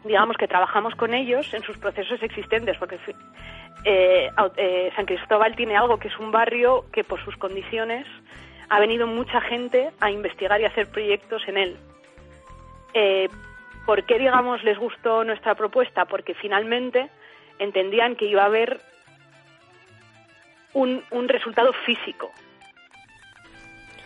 digamos 0.05 0.37
que 0.37 0.49
trabajamos 0.49 0.95
con 0.95 1.15
ellos 1.15 1.53
en 1.55 1.63
sus 1.63 1.79
procesos 1.79 2.23
existentes, 2.23 2.77
porque 2.79 2.99
eh, 3.85 4.31
eh, 4.57 4.93
San 4.97 5.07
Cristóbal 5.07 5.55
tiene 5.55 5.77
algo 5.77 5.99
que 5.99 6.09
es 6.09 6.19
un 6.19 6.33
barrio 6.33 6.87
que 6.93 7.05
por 7.05 7.23
sus 7.25 7.37
condiciones 7.37 8.07
ha 8.69 8.81
venido 8.81 9.07
mucha 9.07 9.41
gente 9.41 9.91
a 10.01 10.11
investigar 10.11 10.61
y 10.61 10.65
hacer 10.65 10.89
proyectos 10.89 11.43
en 11.47 11.57
él. 11.57 11.77
Eh, 12.95 13.29
¿Por 13.87 14.05
qué, 14.05 14.19
digamos, 14.19 14.63
les 14.63 14.79
gustó 14.79 15.25
nuestra 15.25 15.55
propuesta? 15.55 16.05
Porque 16.05 16.35
finalmente 16.35 17.11
entendían 17.59 18.17
que 18.17 18.27
iba 18.27 18.43
a 18.43 18.47
haber 18.47 18.81
un, 20.73 21.03
un 21.11 21.29
resultado 21.29 21.73
físico, 21.85 22.31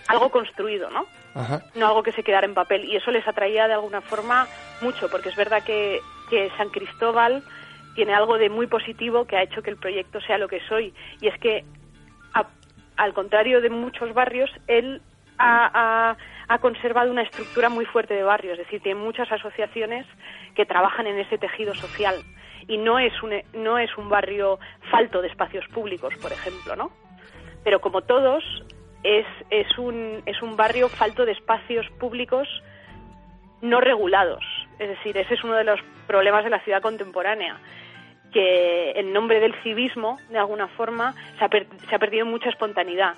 algo 0.08 0.30
construido, 0.30 0.90
¿no? 0.90 1.06
No 1.74 1.86
algo 1.86 2.02
que 2.02 2.12
se 2.12 2.22
quedara 2.22 2.46
en 2.46 2.54
papel. 2.54 2.84
Y 2.86 2.96
eso 2.96 3.10
les 3.10 3.26
atraía 3.28 3.68
de 3.68 3.74
alguna 3.74 4.00
forma 4.00 4.46
mucho, 4.80 5.10
porque 5.10 5.28
es 5.28 5.36
verdad 5.36 5.62
que, 5.62 6.00
que 6.30 6.50
San 6.56 6.70
Cristóbal 6.70 7.42
tiene 7.94 8.14
algo 8.14 8.38
de 8.38 8.48
muy 8.48 8.66
positivo 8.66 9.26
que 9.26 9.36
ha 9.36 9.42
hecho 9.42 9.62
que 9.62 9.70
el 9.70 9.76
proyecto 9.76 10.20
sea 10.22 10.38
lo 10.38 10.48
que 10.48 10.60
soy. 10.60 10.94
Y 11.20 11.28
es 11.28 11.38
que, 11.38 11.64
al 12.96 13.12
contrario 13.12 13.60
de 13.60 13.68
muchos 13.68 14.14
barrios, 14.14 14.50
él 14.66 15.02
ha, 15.38 15.70
ha, 15.74 16.16
conservado 16.58 17.10
una 17.10 17.22
estructura 17.22 17.68
muy 17.68 17.84
fuerte 17.84 18.14
de 18.14 18.22
barrio, 18.22 18.52
es 18.52 18.58
decir, 18.58 18.80
tiene 18.80 19.00
muchas 19.00 19.30
asociaciones 19.30 20.06
que 20.54 20.64
trabajan 20.64 21.06
en 21.06 21.18
ese 21.18 21.38
tejido 21.38 21.74
social 21.74 22.14
y 22.68 22.78
no 22.78 22.98
es 22.98 23.12
un, 23.22 23.34
no 23.52 23.78
es 23.78 23.96
un 23.96 24.08
barrio 24.08 24.58
falto 24.90 25.22
de 25.22 25.28
espacios 25.28 25.66
públicos, 25.68 26.14
por 26.20 26.32
ejemplo, 26.32 26.76
¿no? 26.76 26.90
Pero 27.64 27.80
como 27.80 28.02
todos, 28.02 28.44
es, 29.02 29.26
es, 29.50 29.78
un, 29.78 30.22
es 30.26 30.40
un 30.42 30.56
barrio 30.56 30.88
falto 30.88 31.24
de 31.24 31.32
espacios 31.32 31.88
públicos 31.98 32.48
no 33.60 33.80
regulados. 33.80 34.44
Es 34.78 34.88
decir, 34.88 35.16
ese 35.16 35.34
es 35.34 35.44
uno 35.44 35.54
de 35.54 35.64
los 35.64 35.80
problemas 36.06 36.44
de 36.44 36.50
la 36.50 36.60
ciudad 36.60 36.82
contemporánea 36.82 37.58
que 38.32 38.92
en 38.96 39.12
nombre 39.12 39.40
del 39.40 39.54
civismo, 39.62 40.18
de 40.28 40.38
alguna 40.38 40.68
forma, 40.68 41.14
se 41.38 41.44
ha, 41.44 41.48
se 41.48 41.94
ha 41.94 41.98
perdido 41.98 42.26
mucha 42.26 42.50
espontaneidad 42.50 43.14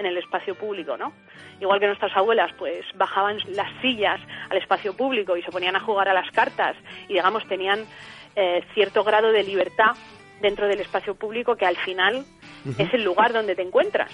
en 0.00 0.06
el 0.06 0.16
espacio 0.16 0.54
público, 0.54 0.96
¿no? 0.96 1.12
Igual 1.60 1.78
que 1.78 1.86
nuestras 1.86 2.16
abuelas, 2.16 2.50
pues 2.58 2.84
bajaban 2.94 3.38
las 3.48 3.68
sillas 3.80 4.20
al 4.48 4.56
espacio 4.56 4.96
público 4.96 5.36
y 5.36 5.42
se 5.42 5.52
ponían 5.52 5.76
a 5.76 5.80
jugar 5.80 6.08
a 6.08 6.14
las 6.14 6.30
cartas 6.32 6.76
y, 7.08 7.14
digamos, 7.14 7.46
tenían 7.46 7.84
eh, 8.34 8.64
cierto 8.74 9.04
grado 9.04 9.30
de 9.30 9.44
libertad 9.44 9.94
dentro 10.40 10.66
del 10.66 10.80
espacio 10.80 11.14
público 11.14 11.54
que 11.54 11.66
al 11.66 11.76
final 11.76 12.24
es 12.78 12.94
el 12.94 13.04
lugar 13.04 13.32
donde 13.32 13.54
te 13.54 13.62
encuentras. 13.62 14.10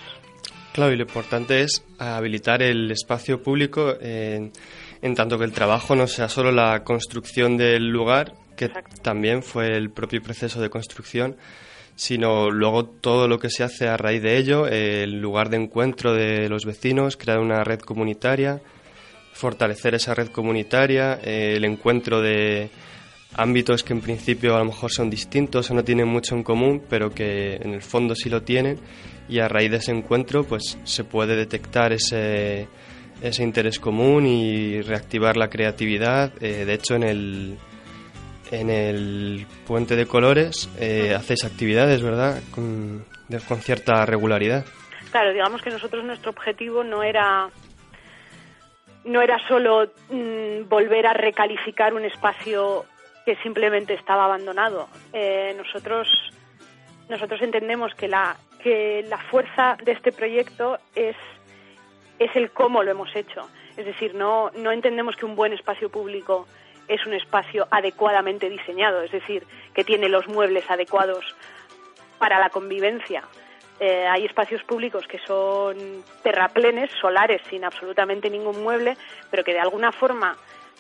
Claro, 0.72 0.92
y 0.92 0.96
lo 0.96 1.04
importante 1.04 1.62
es 1.62 1.86
habilitar 1.98 2.62
el 2.62 2.90
espacio 2.90 3.42
público 3.42 3.94
en, 3.98 4.52
tanto 5.14 5.38
que 5.38 5.44
el 5.44 5.52
trabajo 5.52 5.94
no 5.96 6.06
sea 6.06 6.28
solo 6.28 6.50
la 6.50 6.82
construcción 6.84 7.56
del 7.56 7.88
lugar, 7.88 8.34
que 8.56 8.68
también 9.02 9.42
fue 9.42 9.68
el 9.68 9.90
propio 9.90 10.20
proceso 10.20 10.60
de 10.60 10.68
construcción, 10.68 11.36
sino 11.96 12.50
luego 12.50 12.84
todo 12.84 13.26
lo 13.26 13.38
que 13.38 13.50
se 13.50 13.64
hace 13.64 13.88
a 13.88 13.96
raíz 13.96 14.22
de 14.22 14.36
ello, 14.36 14.68
el 14.68 15.20
lugar 15.20 15.48
de 15.50 15.56
encuentro 15.56 16.14
de 16.14 16.48
los 16.48 16.64
vecinos, 16.64 17.16
crear 17.16 17.40
una 17.40 17.64
red 17.64 17.80
comunitaria, 17.80 18.60
fortalecer 19.32 19.94
esa 19.94 20.14
red 20.14 20.28
comunitaria, 20.28 21.14
el 21.14 21.64
encuentro 21.64 22.20
de 22.20 22.70
ámbitos 23.34 23.82
que 23.82 23.92
en 23.92 24.00
principio 24.00 24.54
a 24.54 24.58
lo 24.58 24.66
mejor 24.66 24.92
son 24.92 25.10
distintos 25.10 25.70
o 25.70 25.74
no 25.74 25.84
tienen 25.84 26.08
mucho 26.08 26.34
en 26.34 26.42
común, 26.42 26.82
pero 26.88 27.10
que 27.10 27.56
en 27.56 27.72
el 27.72 27.82
fondo 27.82 28.14
sí 28.14 28.30
lo 28.30 28.42
tienen 28.42 28.78
y 29.28 29.40
a 29.40 29.48
raíz 29.48 29.70
de 29.70 29.78
ese 29.78 29.92
encuentro 29.92 30.44
pues 30.44 30.78
se 30.84 31.04
puede 31.04 31.36
detectar 31.36 31.92
ese, 31.92 32.68
ese 33.20 33.42
interés 33.42 33.78
común 33.78 34.26
y 34.26 34.80
reactivar 34.82 35.36
la 35.36 35.48
creatividad. 35.48 36.32
Eh, 36.40 36.64
de 36.64 36.74
hecho, 36.74 36.94
en 36.94 37.02
el 37.02 37.56
en 38.50 38.70
el 38.70 39.46
Puente 39.66 39.96
de 39.96 40.06
Colores 40.06 40.68
eh, 40.78 41.14
hacéis 41.14 41.44
actividades, 41.44 42.02
¿verdad? 42.02 42.40
Con, 42.54 43.04
con, 43.48 43.58
cierta 43.60 44.04
regularidad. 44.06 44.64
Claro, 45.10 45.32
digamos 45.32 45.62
que 45.62 45.70
nosotros 45.70 46.04
nuestro 46.04 46.30
objetivo 46.30 46.84
no 46.84 47.02
era 47.02 47.48
no 49.04 49.22
era 49.22 49.38
solo 49.46 49.88
mm, 50.10 50.68
volver 50.68 51.06
a 51.06 51.12
recalificar 51.12 51.94
un 51.94 52.04
espacio 52.04 52.84
que 53.24 53.36
simplemente 53.36 53.94
estaba 53.94 54.24
abandonado. 54.24 54.88
Eh, 55.12 55.54
nosotros 55.56 56.08
nosotros 57.08 57.40
entendemos 57.42 57.94
que 57.94 58.08
la 58.08 58.36
que 58.62 59.04
la 59.08 59.18
fuerza 59.18 59.76
de 59.84 59.92
este 59.92 60.12
proyecto 60.12 60.78
es 60.94 61.16
es 62.18 62.34
el 62.34 62.50
cómo 62.50 62.82
lo 62.82 62.90
hemos 62.90 63.14
hecho. 63.14 63.48
Es 63.76 63.84
decir, 63.84 64.14
no 64.14 64.50
no 64.56 64.72
entendemos 64.72 65.16
que 65.16 65.26
un 65.26 65.36
buen 65.36 65.52
espacio 65.52 65.88
público 65.88 66.46
es 66.88 67.04
un 67.06 67.14
espacio 67.14 67.66
adecuadamente 67.70 68.48
diseñado, 68.48 69.02
es 69.02 69.12
decir, 69.12 69.46
que 69.74 69.84
tiene 69.84 70.08
los 70.08 70.26
muebles 70.28 70.70
adecuados 70.70 71.24
para 72.18 72.38
la 72.38 72.50
convivencia. 72.50 73.22
Eh, 73.78 74.06
hay 74.06 74.24
espacios 74.24 74.62
públicos 74.64 75.06
que 75.06 75.18
son 75.18 75.76
terraplenes, 76.22 76.90
solares, 77.00 77.42
sin 77.50 77.64
absolutamente 77.64 78.30
ningún 78.30 78.62
mueble, 78.62 78.96
pero 79.30 79.44
que 79.44 79.52
de 79.52 79.60
alguna 79.60 79.92
forma 79.92 80.36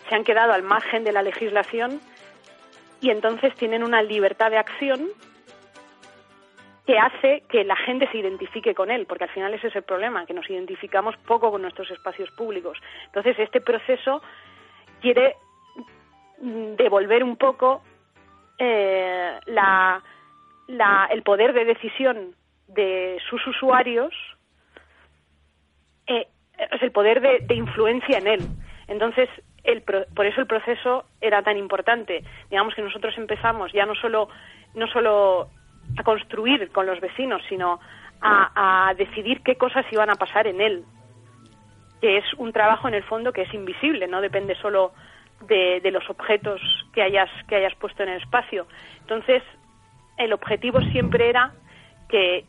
se 0.08 0.14
han 0.14 0.24
quedado 0.24 0.52
al 0.52 0.62
margen 0.62 1.04
de 1.04 1.12
la 1.12 1.22
legislación 1.22 2.00
y 3.00 3.10
entonces 3.10 3.54
tienen 3.56 3.82
una 3.82 4.02
libertad 4.02 4.50
de 4.50 4.58
acción 4.58 5.08
que 6.86 6.98
hace 6.98 7.42
que 7.48 7.64
la 7.64 7.76
gente 7.76 8.08
se 8.12 8.18
identifique 8.18 8.74
con 8.74 8.90
él, 8.90 9.06
porque 9.06 9.24
al 9.24 9.30
final 9.30 9.52
ese 9.52 9.66
es 9.66 9.76
el 9.76 9.82
problema, 9.82 10.24
que 10.24 10.32
nos 10.32 10.48
identificamos 10.48 11.16
poco 11.18 11.50
con 11.50 11.60
nuestros 11.60 11.90
espacios 11.90 12.30
públicos. 12.30 12.78
Entonces, 13.06 13.36
este 13.40 13.60
proceso 13.60 14.22
quiere 15.00 15.34
devolver 16.38 17.24
un 17.24 17.36
poco 17.36 17.82
eh, 18.58 19.38
la, 19.46 20.02
el 21.10 21.22
poder 21.22 21.52
de 21.52 21.64
decisión 21.64 22.34
de 22.68 23.18
sus 23.28 23.46
usuarios, 23.46 24.12
eh, 26.06 26.26
es 26.58 26.82
el 26.82 26.92
poder 26.92 27.20
de, 27.20 27.54
influencia 27.54 28.18
en 28.18 28.26
él. 28.26 28.40
Entonces, 28.88 29.28
el, 29.64 29.82
por 29.82 30.26
eso 30.26 30.40
el 30.40 30.46
proceso 30.46 31.04
era 31.20 31.42
tan 31.42 31.56
importante. 31.56 32.22
Digamos 32.50 32.74
que 32.74 32.82
nosotros 32.82 33.16
empezamos 33.18 33.72
ya 33.72 33.84
no 33.86 33.94
solo, 33.94 34.28
no 34.74 34.86
solo 34.88 35.50
a 35.98 36.02
construir 36.02 36.70
con 36.70 36.86
los 36.86 37.00
vecinos, 37.00 37.42
sino 37.48 37.80
a 38.20 38.94
decidir 38.96 39.42
qué 39.42 39.56
cosas 39.56 39.84
iban 39.92 40.08
a 40.08 40.14
pasar 40.14 40.46
en 40.46 40.60
él, 40.60 40.84
que 42.00 42.16
es 42.16 42.24
un 42.38 42.52
trabajo 42.52 42.88
en 42.88 42.94
el 42.94 43.04
fondo 43.04 43.32
que 43.32 43.42
es 43.42 43.54
invisible, 43.54 44.08
no 44.08 44.20
depende 44.20 44.54
solo 44.56 44.92
de, 45.42 45.90
los 45.90 46.08
objetos 46.08 46.60
que 46.92 47.02
hayas, 47.02 47.30
que 47.48 47.56
hayas 47.56 47.74
puesto 47.76 48.02
en 48.02 48.10
el 48.10 48.22
espacio. 48.22 48.66
Entonces, 49.00 49.42
el 50.16 50.32
objetivo 50.32 50.80
siempre 50.92 51.28
era 51.28 51.52
que, 52.08 52.44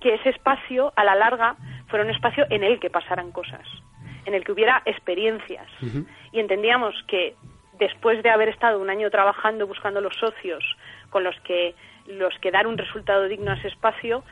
que 0.00 0.14
ese 0.14 0.30
espacio, 0.30 0.92
a 0.96 1.04
la 1.04 1.14
larga, 1.14 1.56
fuera 1.88 2.04
un 2.04 2.10
espacio 2.10 2.46
en 2.50 2.64
el 2.64 2.80
que 2.80 2.90
pasaran 2.90 3.32
cosas, 3.32 3.66
en 4.24 4.34
el 4.34 4.44
que 4.44 4.52
hubiera 4.52 4.82
experiencias. 4.84 5.66
Y 6.32 6.40
entendíamos 6.40 6.94
que 7.08 7.34
después 7.78 8.22
de 8.22 8.30
haber 8.30 8.48
estado 8.48 8.80
un 8.80 8.90
año 8.90 9.10
trabajando, 9.10 9.66
buscando 9.66 10.00
los 10.00 10.14
socios 10.16 10.64
con 11.10 11.24
los 11.24 11.38
que, 11.40 11.74
los 12.06 12.32
que 12.38 12.50
dar 12.50 12.66
un 12.66 12.78
resultado 12.78 13.28
digno 13.28 13.50
a 13.50 13.54
ese 13.54 13.68
espacio, 13.68 14.22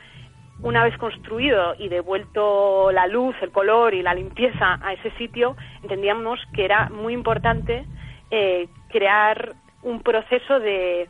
una 0.63 0.85
vez 0.85 0.97
construido 0.99 1.75
y 1.79 1.89
devuelto 1.89 2.93
la 2.93 3.07
luz, 3.07 3.35
el 3.41 3.51
color 3.51 3.95
y 3.95 4.03
la 4.03 4.15
limpieza 4.15 4.79
a 4.83 4.93
ese 4.93 5.11
sitio, 5.13 5.57
entendíamos 5.83 6.39
que 6.55 6.65
era 6.65 6.89
muy 6.91 7.15
importante 7.15 7.87
eh, 8.31 8.69
crear 8.89 9.55
un 9.83 10.03
proceso 10.03 10.61
de, 10.61 11.09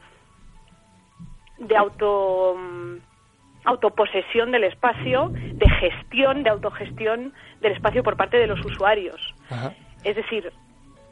de 1.58 1.76
auto 1.76 2.56
autoposesión 3.64 4.52
del 4.52 4.64
espacio, 4.64 5.28
de 5.34 5.68
gestión, 5.68 6.42
de 6.42 6.50
autogestión 6.50 7.34
del 7.60 7.72
espacio 7.72 8.02
por 8.02 8.16
parte 8.16 8.38
de 8.38 8.46
los 8.46 8.64
usuarios. 8.64 9.34
Es 10.02 10.16
decir, 10.16 10.50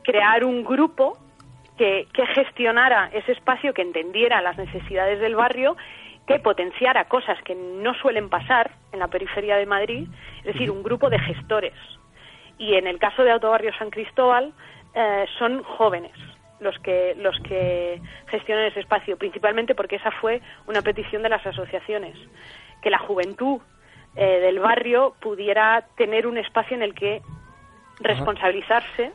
crear 0.02 0.44
un 0.44 0.64
grupo 0.64 1.18
que, 1.76 2.06
que 2.12 2.26
gestionara 2.28 3.10
ese 3.12 3.32
espacio, 3.32 3.74
que 3.74 3.82
entendiera 3.82 4.40
las 4.40 4.56
necesidades 4.56 5.20
del 5.20 5.34
barrio 5.34 5.76
que 6.28 6.38
potenciara 6.38 7.06
cosas 7.06 7.42
que 7.42 7.54
no 7.54 7.94
suelen 7.94 8.28
pasar 8.28 8.70
en 8.92 8.98
la 8.98 9.08
periferia 9.08 9.56
de 9.56 9.64
Madrid, 9.64 10.06
es 10.40 10.44
decir, 10.44 10.70
un 10.70 10.82
grupo 10.82 11.08
de 11.08 11.18
gestores. 11.18 11.72
Y 12.58 12.74
en 12.74 12.86
el 12.86 12.98
caso 12.98 13.24
de 13.24 13.30
Autobarrio 13.30 13.72
San 13.78 13.88
Cristóbal, 13.88 14.52
eh, 14.94 15.24
son 15.38 15.62
jóvenes 15.62 16.12
los 16.60 16.78
que, 16.80 17.14
los 17.16 17.34
que 17.40 18.02
gestionan 18.26 18.66
ese 18.66 18.80
espacio, 18.80 19.16
principalmente 19.16 19.74
porque 19.74 19.96
esa 19.96 20.10
fue 20.10 20.42
una 20.66 20.82
petición 20.82 21.22
de 21.22 21.30
las 21.30 21.46
asociaciones, 21.46 22.14
que 22.82 22.90
la 22.90 22.98
juventud 22.98 23.62
eh, 24.14 24.40
del 24.40 24.58
barrio 24.58 25.14
pudiera 25.20 25.86
tener 25.96 26.26
un 26.26 26.36
espacio 26.36 26.76
en 26.76 26.82
el 26.82 26.94
que 26.94 27.22
responsabilizarse, 28.00 29.12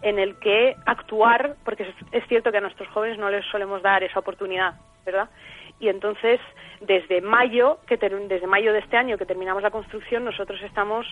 en 0.00 0.18
el 0.18 0.38
que 0.38 0.74
actuar, 0.86 1.56
porque 1.66 1.82
es, 1.82 1.94
es 2.12 2.26
cierto 2.28 2.50
que 2.50 2.58
a 2.58 2.62
nuestros 2.62 2.88
jóvenes 2.88 3.18
no 3.18 3.28
les 3.28 3.44
solemos 3.46 3.82
dar 3.82 4.02
esa 4.02 4.20
oportunidad, 4.20 4.74
¿verdad? 5.04 5.28
Y 5.84 5.88
entonces 5.88 6.40
desde 6.80 7.20
mayo 7.20 7.78
que 7.86 7.96
desde 7.96 8.46
mayo 8.46 8.72
de 8.72 8.80
este 8.80 8.96
año 8.96 9.16
que 9.16 9.26
terminamos 9.26 9.62
la 9.62 9.70
construcción 9.70 10.24
nosotros 10.24 10.60
estamos 10.62 11.06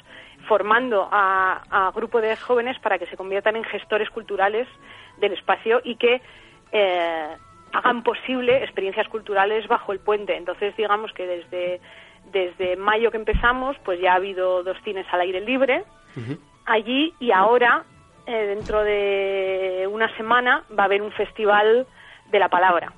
formando 0.48 1.08
a, 1.10 1.62
a 1.70 1.92
grupo 1.92 2.20
de 2.20 2.36
jóvenes 2.36 2.78
para 2.80 2.98
que 2.98 3.06
se 3.06 3.16
conviertan 3.16 3.56
en 3.56 3.64
gestores 3.64 4.10
culturales 4.10 4.66
del 5.18 5.32
espacio 5.32 5.80
y 5.84 5.96
que 5.96 6.20
eh, 6.72 7.28
hagan 7.72 8.02
posible 8.02 8.64
experiencias 8.64 9.08
culturales 9.08 9.68
bajo 9.68 9.92
el 9.92 10.00
puente 10.00 10.36
entonces 10.36 10.76
digamos 10.76 11.12
que 11.12 11.26
desde 11.26 11.80
desde 12.30 12.76
mayo 12.76 13.10
que 13.10 13.16
empezamos, 13.16 13.76
pues 13.84 14.00
ya 14.00 14.12
ha 14.12 14.16
habido 14.16 14.62
dos 14.62 14.76
cines 14.84 15.06
al 15.10 15.20
aire 15.22 15.40
libre 15.40 15.84
allí 16.66 17.14
y 17.18 17.32
ahora, 17.32 17.84
eh, 18.26 18.46
dentro 18.46 18.82
de 18.82 19.88
una 19.90 20.14
semana, 20.16 20.64
va 20.76 20.84
a 20.84 20.86
haber 20.86 21.02
un 21.02 21.12
festival 21.12 21.86
de 22.30 22.38
la 22.38 22.48
palabra. 22.48 22.92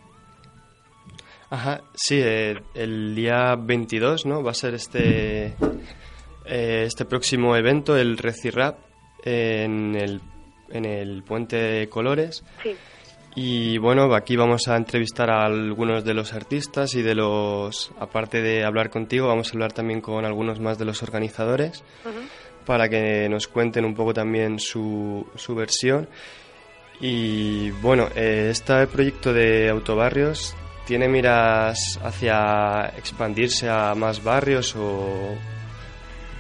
Ajá, 1.55 1.83
sí, 1.95 2.19
eh, 2.21 2.61
el 2.75 3.15
día 3.15 3.55
22, 3.55 4.27
¿no? 4.27 4.43
Va 4.43 4.51
a 4.51 4.55
ser 4.55 4.75
este, 4.75 5.55
eh, 6.47 6.83
este 6.85 7.05
próximo 7.05 7.55
evento, 7.55 7.97
el 7.97 8.19
Recirrap, 8.19 8.77
en 9.23 9.95
el, 9.95 10.21
en 10.71 10.85
el 10.85 11.23
Puente 11.23 11.55
de 11.55 11.89
Colores. 11.89 12.43
Sí. 12.61 12.75
Y 13.37 13.79
bueno, 13.79 14.13
aquí 14.17 14.35
vamos 14.35 14.67
a 14.67 14.77
entrevistar 14.77 15.31
a 15.31 15.45
algunos 15.47 16.05
de 16.05 16.15
los 16.15 16.33
artistas 16.33 16.93
y 16.97 17.03
de 17.03 17.15
los, 17.15 17.93
aparte 18.01 18.43
de 18.43 18.65
hablar 18.65 18.91
contigo, 18.91 19.29
vamos 19.29 19.51
a 19.51 19.53
hablar 19.53 19.73
también 19.73 20.01
con 20.01 20.25
algunos 20.25 20.59
más 20.59 20.77
de 20.77 20.87
los 20.87 21.05
organizadores 21.05 21.85
para 22.67 22.89
que 22.89 23.29
nos 23.29 23.47
cuenten 23.47 23.85
un 23.85 23.95
poco 23.95 24.13
también 24.13 24.59
su, 24.59 25.25
su 25.37 25.55
versión. 25.55 26.09
Y 27.01 27.71
bueno, 27.71 28.09
eh, 28.17 28.49
este 28.51 28.89
proyecto 28.89 29.33
de 29.33 29.69
autobarrios 29.69 30.57
tiene 30.87 31.09
miras 31.09 32.01
hacia 32.03 32.87
expandirse 32.97 33.69
a 33.71 33.95
más 33.95 34.23
barrios 34.23 34.77
o 34.77 35.37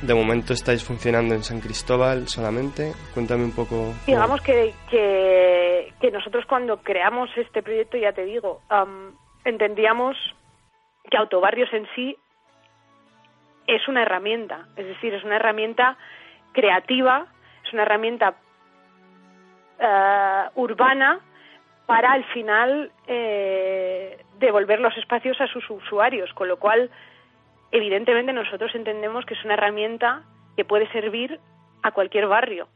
de 0.03 0.15
momento 0.15 0.53
estáis 0.53 0.85
funcionando 0.85 1.35
en 1.35 1.43
San 1.43 1.61
Cristóbal 1.61 2.29
solamente. 2.29 2.93
Cuéntame 3.15 3.45
un 3.45 3.55
poco. 3.55 3.95
Digamos 4.07 4.41
que, 4.43 4.75
que, 4.91 6.11
nosotros 6.11 6.45
cuando 6.47 6.79
creamos 6.79 7.31
este 7.37 7.63
proyecto, 7.63 7.97
ya 7.97 8.13
te 8.13 8.25
digo, 8.25 8.61
entendíamos 9.45 10.17
que 11.11 11.17
autobarrios 11.17 11.73
en 11.73 11.87
sí 11.95 12.17
es 13.67 13.89
una 13.89 14.03
herramienta, 14.03 14.67
es 14.77 14.87
decir, 14.87 15.15
es 15.15 15.25
una 15.25 15.37
herramienta 15.37 15.97
creativa, 16.53 17.27
es 17.65 17.73
una 17.73 17.83
herramienta 17.83 18.35
eh, 19.79 20.45
urbana 20.55 21.21
para 21.87 22.13
al 22.13 22.25
final 22.27 22.93
eh, 23.07 24.24
devolver 24.39 24.81
los 24.81 24.97
espacios 24.97 25.41
a 25.41 25.47
sus 25.47 25.69
usuarios, 25.71 26.33
con 26.35 26.49
lo 26.49 26.59
cual 26.59 26.91
evidentemente 27.71 28.33
nosotros 28.33 28.75
entendemos 28.75 29.25
que 29.27 29.35
es 29.35 29.45
una 29.45 29.55
herramienta 29.55 30.23
que 30.57 30.65
puede 30.65 30.91
servir 30.93 31.41
a 31.83 31.93
cualquier 31.93 32.27
barrio, 32.27 32.69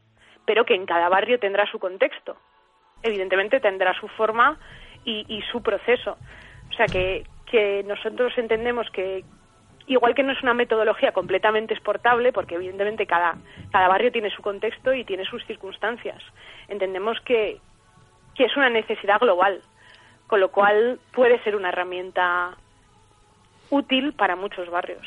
pero 0.45 0.65
que 0.65 0.75
en 0.75 0.85
cada 0.85 1.09
barrio 1.09 1.39
tendrá 1.39 1.65
su 1.71 1.79
contexto. 1.79 2.37
Evidentemente 3.01 3.59
tendrá 3.59 3.93
su 3.93 4.07
forma 4.09 4.57
y, 5.05 5.41
su 5.51 5.63
proceso. 5.63 6.17
O 6.69 6.73
sea 6.73 6.85
que, 6.85 7.23
que 7.45 7.83
nosotros 7.83 8.37
entendemos 8.37 8.89
que, 8.91 9.23
igual 9.87 10.13
que 10.13 10.23
no 10.23 10.33
es 10.33 10.43
una 10.43 10.53
metodología 10.53 11.11
completamente 11.11 11.73
exportable, 11.73 12.31
porque 12.31 12.55
evidentemente 12.55 13.07
cada, 13.07 13.37
cada 13.71 13.87
barrio 13.87 14.11
tiene 14.11 14.29
su 14.29 14.41
contexto 14.41 14.93
y 14.93 15.05
tiene 15.05 15.25
sus 15.25 15.43
circunstancias, 15.45 16.21
entendemos 16.67 17.19
que, 17.21 17.59
que 18.35 18.45
es 18.45 18.55
una 18.55 18.69
necesidad 18.69 19.19
global, 19.19 19.61
con 20.29 20.39
lo 20.39 20.51
cual 20.51 20.99
puede 21.11 21.43
ser 21.43 21.55
una 21.55 21.69
herramienta 21.69 22.55
útil 23.71 24.13
para 24.13 24.35
muchos 24.35 24.69
barrios. 24.69 25.01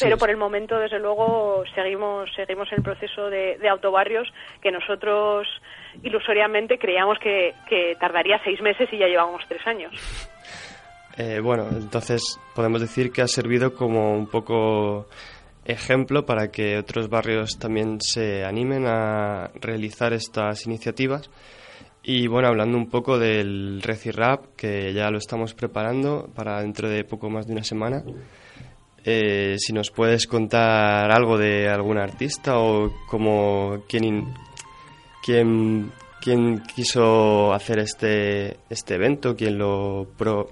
Pero 0.00 0.18
por 0.18 0.28
el 0.28 0.36
momento, 0.36 0.76
desde 0.76 0.98
luego, 0.98 1.62
seguimos, 1.72 2.28
seguimos 2.34 2.68
el 2.72 2.82
proceso 2.82 3.30
de, 3.30 3.58
de 3.58 3.68
autobarrios 3.68 4.28
que 4.60 4.72
nosotros 4.72 5.46
ilusoriamente 6.02 6.78
creíamos 6.78 7.16
que, 7.20 7.54
que, 7.68 7.96
tardaría 8.00 8.40
seis 8.42 8.60
meses 8.60 8.88
y 8.92 8.98
ya 8.98 9.06
llevamos 9.06 9.42
tres 9.48 9.64
años. 9.66 9.92
Eh, 11.18 11.40
bueno, 11.40 11.66
entonces 11.70 12.38
podemos 12.54 12.82
decir 12.82 13.10
que 13.10 13.22
ha 13.22 13.26
servido 13.26 13.72
como 13.72 14.12
un 14.12 14.28
poco 14.28 15.06
ejemplo 15.64 16.26
para 16.26 16.48
que 16.48 16.76
otros 16.76 17.08
barrios 17.08 17.58
también 17.58 18.02
se 18.02 18.44
animen 18.44 18.84
a 18.86 19.48
realizar 19.54 20.12
estas 20.12 20.66
iniciativas 20.66 21.30
y 22.08 22.28
bueno, 22.28 22.46
hablando 22.46 22.78
un 22.78 22.88
poco 22.88 23.18
del 23.18 23.82
Recirrap, 23.82 24.54
que 24.56 24.92
ya 24.92 25.10
lo 25.10 25.18
estamos 25.18 25.54
preparando 25.54 26.28
para 26.36 26.60
dentro 26.60 26.88
de 26.88 27.02
poco 27.02 27.28
más 27.28 27.48
de 27.48 27.52
una 27.52 27.64
semana, 27.64 28.04
eh, 29.04 29.56
si 29.58 29.72
nos 29.72 29.90
puedes 29.90 30.28
contar 30.28 31.10
algo 31.10 31.36
de 31.36 31.68
algún 31.68 31.98
artista 31.98 32.60
o 32.60 32.92
como 33.10 33.82
quién, 33.88 34.32
quién, 35.20 35.90
quién 36.22 36.62
quiso 36.76 37.52
hacer 37.52 37.80
este, 37.80 38.58
este 38.70 38.94
evento, 38.94 39.34
quién 39.34 39.58
lo, 39.58 40.06
pro, 40.16 40.50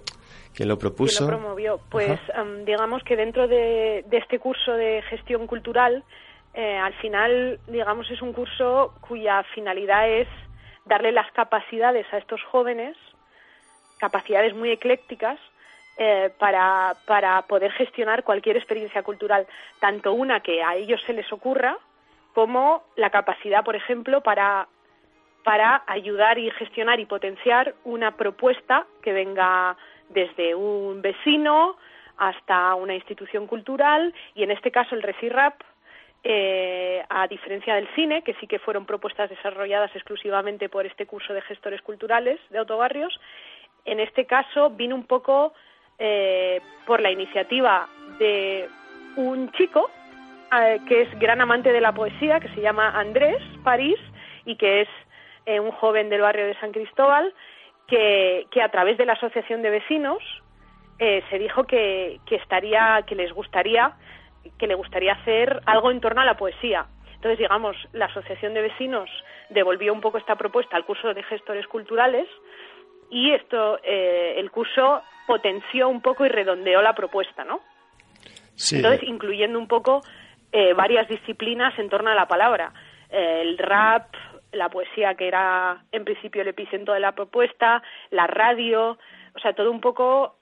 quién 0.57 0.69
lo 0.69 0.77
propuso. 0.77 1.27
¿Quién 1.27 1.31
lo 1.31 1.39
promovió? 1.39 1.81
Pues 1.89 2.19
digamos 2.67 3.05
que 3.05 3.15
dentro 3.15 3.47
de, 3.47 4.05
este 4.11 4.41
curso 4.41 4.73
de 4.73 5.03
gestión 5.03 5.47
cultural, 5.47 6.03
eh, 6.53 6.77
al 6.77 6.95
final, 6.95 7.61
digamos, 7.69 8.11
es 8.11 8.21
un 8.23 8.33
curso 8.33 8.93
cuya 9.01 9.45
finalidad 9.55 10.09
es 10.11 10.27
darle 10.85 11.13
las 11.13 11.31
capacidades 11.33 12.07
a 12.13 12.19
estos 12.19 12.43
jóvenes, 12.45 12.97
capacidades 13.99 14.55
muy 14.55 14.71
eclécticas, 14.71 15.39
eh, 15.97 16.31
para, 16.39 16.97
para 17.07 17.43
poder 17.43 17.71
gestionar 17.73 18.25
cualquier 18.25 18.57
experiencia 18.57 19.05
cultural, 19.05 19.47
tanto 19.79 20.13
una 20.13 20.41
que 20.41 20.61
a 20.61 20.75
ellos 20.75 21.01
se 21.07 21.13
les 21.13 21.33
ocurra, 21.33 21.79
como 22.35 22.83
la 22.97 23.11
capacidad, 23.11 23.63
por 23.63 23.77
ejemplo, 23.77 24.21
para, 24.21 24.67
para 25.45 25.85
ayudar 25.87 26.39
y 26.39 26.51
gestionar 26.51 26.99
y 26.99 27.07
potenciar 27.07 27.77
una 27.85 28.17
propuesta 28.17 28.87
que 29.03 29.13
venga 29.13 29.77
desde 30.09 30.57
un 30.57 31.01
vecino 31.01 31.77
hasta 32.17 32.75
una 32.75 32.95
institución 32.95 33.47
cultural 33.47 34.13
y 34.35 34.43
en 34.43 34.51
este 34.51 34.73
caso 34.73 34.97
el 34.97 35.03
Recirrap 35.03 35.61
eh, 36.27 37.05
a 37.11 37.29
diferencia 37.29 37.75
del 37.75 37.87
cine, 37.95 38.23
que 38.23 38.33
sí 38.41 38.47
que 38.47 38.59
fueron 38.59 38.87
propuestas 38.87 39.29
desarrolladas 39.29 39.95
exclusivamente 39.95 40.71
por 40.71 40.87
este 40.87 41.05
curso 41.05 41.35
de 41.35 41.43
gestores 41.43 41.83
culturales 41.83 42.41
de 42.49 42.57
autobarrios, 42.57 43.21
en 43.85 44.01
este 44.01 44.25
caso 44.25 44.71
vino 44.71 44.95
un 44.95 45.05
poco 45.05 45.53
eh, 45.99 46.63
por 46.87 47.03
la 47.03 47.11
iniciativa 47.11 47.87
de 48.19 48.67
un 49.17 49.53
chico 49.53 49.91
eh, 50.59 50.81
que 50.89 51.03
es 51.03 51.19
gran 51.19 51.43
amante 51.43 51.73
de 51.73 51.83
la 51.83 51.93
poesía, 51.93 52.41
que 52.41 52.49
se 52.55 52.63
llama 52.63 52.99
Andrés 52.99 53.43
París 53.63 53.99
y 54.47 54.57
que 54.57 54.81
es 54.81 54.89
un 55.47 55.73
joven 55.73 56.09
del 56.09 56.23
barrio 56.23 56.47
de 56.47 56.59
San 56.59 56.73
Cristóbal, 56.73 57.35
que, 57.87 58.47
que 58.51 58.63
a 58.63 58.71
través 58.71 58.97
de 58.97 59.05
la 59.05 59.13
asociación 59.13 59.61
de 59.61 59.69
vecinos 59.69 60.23
se 60.99 61.39
dijo 61.39 61.65
que, 61.65 62.19
que 62.25 62.37
estaría, 62.37 63.05
que 63.07 63.15
les 63.15 63.31
gustaría 63.31 63.95
que 64.59 64.67
le 64.67 64.75
gustaría 64.75 65.13
hacer 65.13 65.61
algo 65.67 65.91
en 65.91 66.01
torno 66.01 66.21
a 66.21 66.25
la 66.25 66.37
poesía. 66.37 66.87
Entonces, 67.15 67.39
digamos, 67.39 67.77
la 67.93 68.07
Asociación 68.07 68.55
de 68.55 68.63
Vecinos 68.63 69.09
devolvió 69.49 69.93
un 69.93 70.01
poco 70.01 70.19
esta 70.19 70.37
propuesta 70.37 70.77
al 70.77 70.85
curso 70.85 71.15
de 71.15 71.23
gestores 71.23 71.67
culturales 71.67 72.29
y 73.11 73.33
esto, 73.33 73.79
eh, 73.83 74.35
el 74.37 74.51
curso 74.51 75.03
potenció 75.27 75.89
un 75.89 76.01
poco 76.01 76.27
y 76.27 76.29
redondeó 76.29 76.83
la 76.83 76.95
propuesta, 76.95 77.45
¿no? 77.45 77.61
Entonces, 78.71 79.03
incluyendo 79.03 79.59
un 79.59 79.69
poco 79.69 80.03
eh, 80.53 80.73
varias 80.75 81.09
disciplinas 81.09 81.77
en 81.79 81.89
torno 81.89 82.11
a 82.11 82.15
la 82.15 82.29
palabra. 82.29 82.73
Eh, 83.11 83.41
el 83.43 83.59
rap, 83.59 84.15
la 84.53 84.69
poesía, 84.69 85.15
que 85.15 85.27
era 85.27 85.85
en 85.91 86.05
principio 86.05 86.43
el 86.43 86.49
epicentro 86.49 86.95
de 86.95 87.01
la 87.01 87.13
propuesta, 87.13 87.83
la 88.11 88.27
radio, 88.27 88.99
o 89.35 89.39
sea, 89.41 89.53
todo 89.53 89.71
un 89.71 89.81
poco 89.81 90.37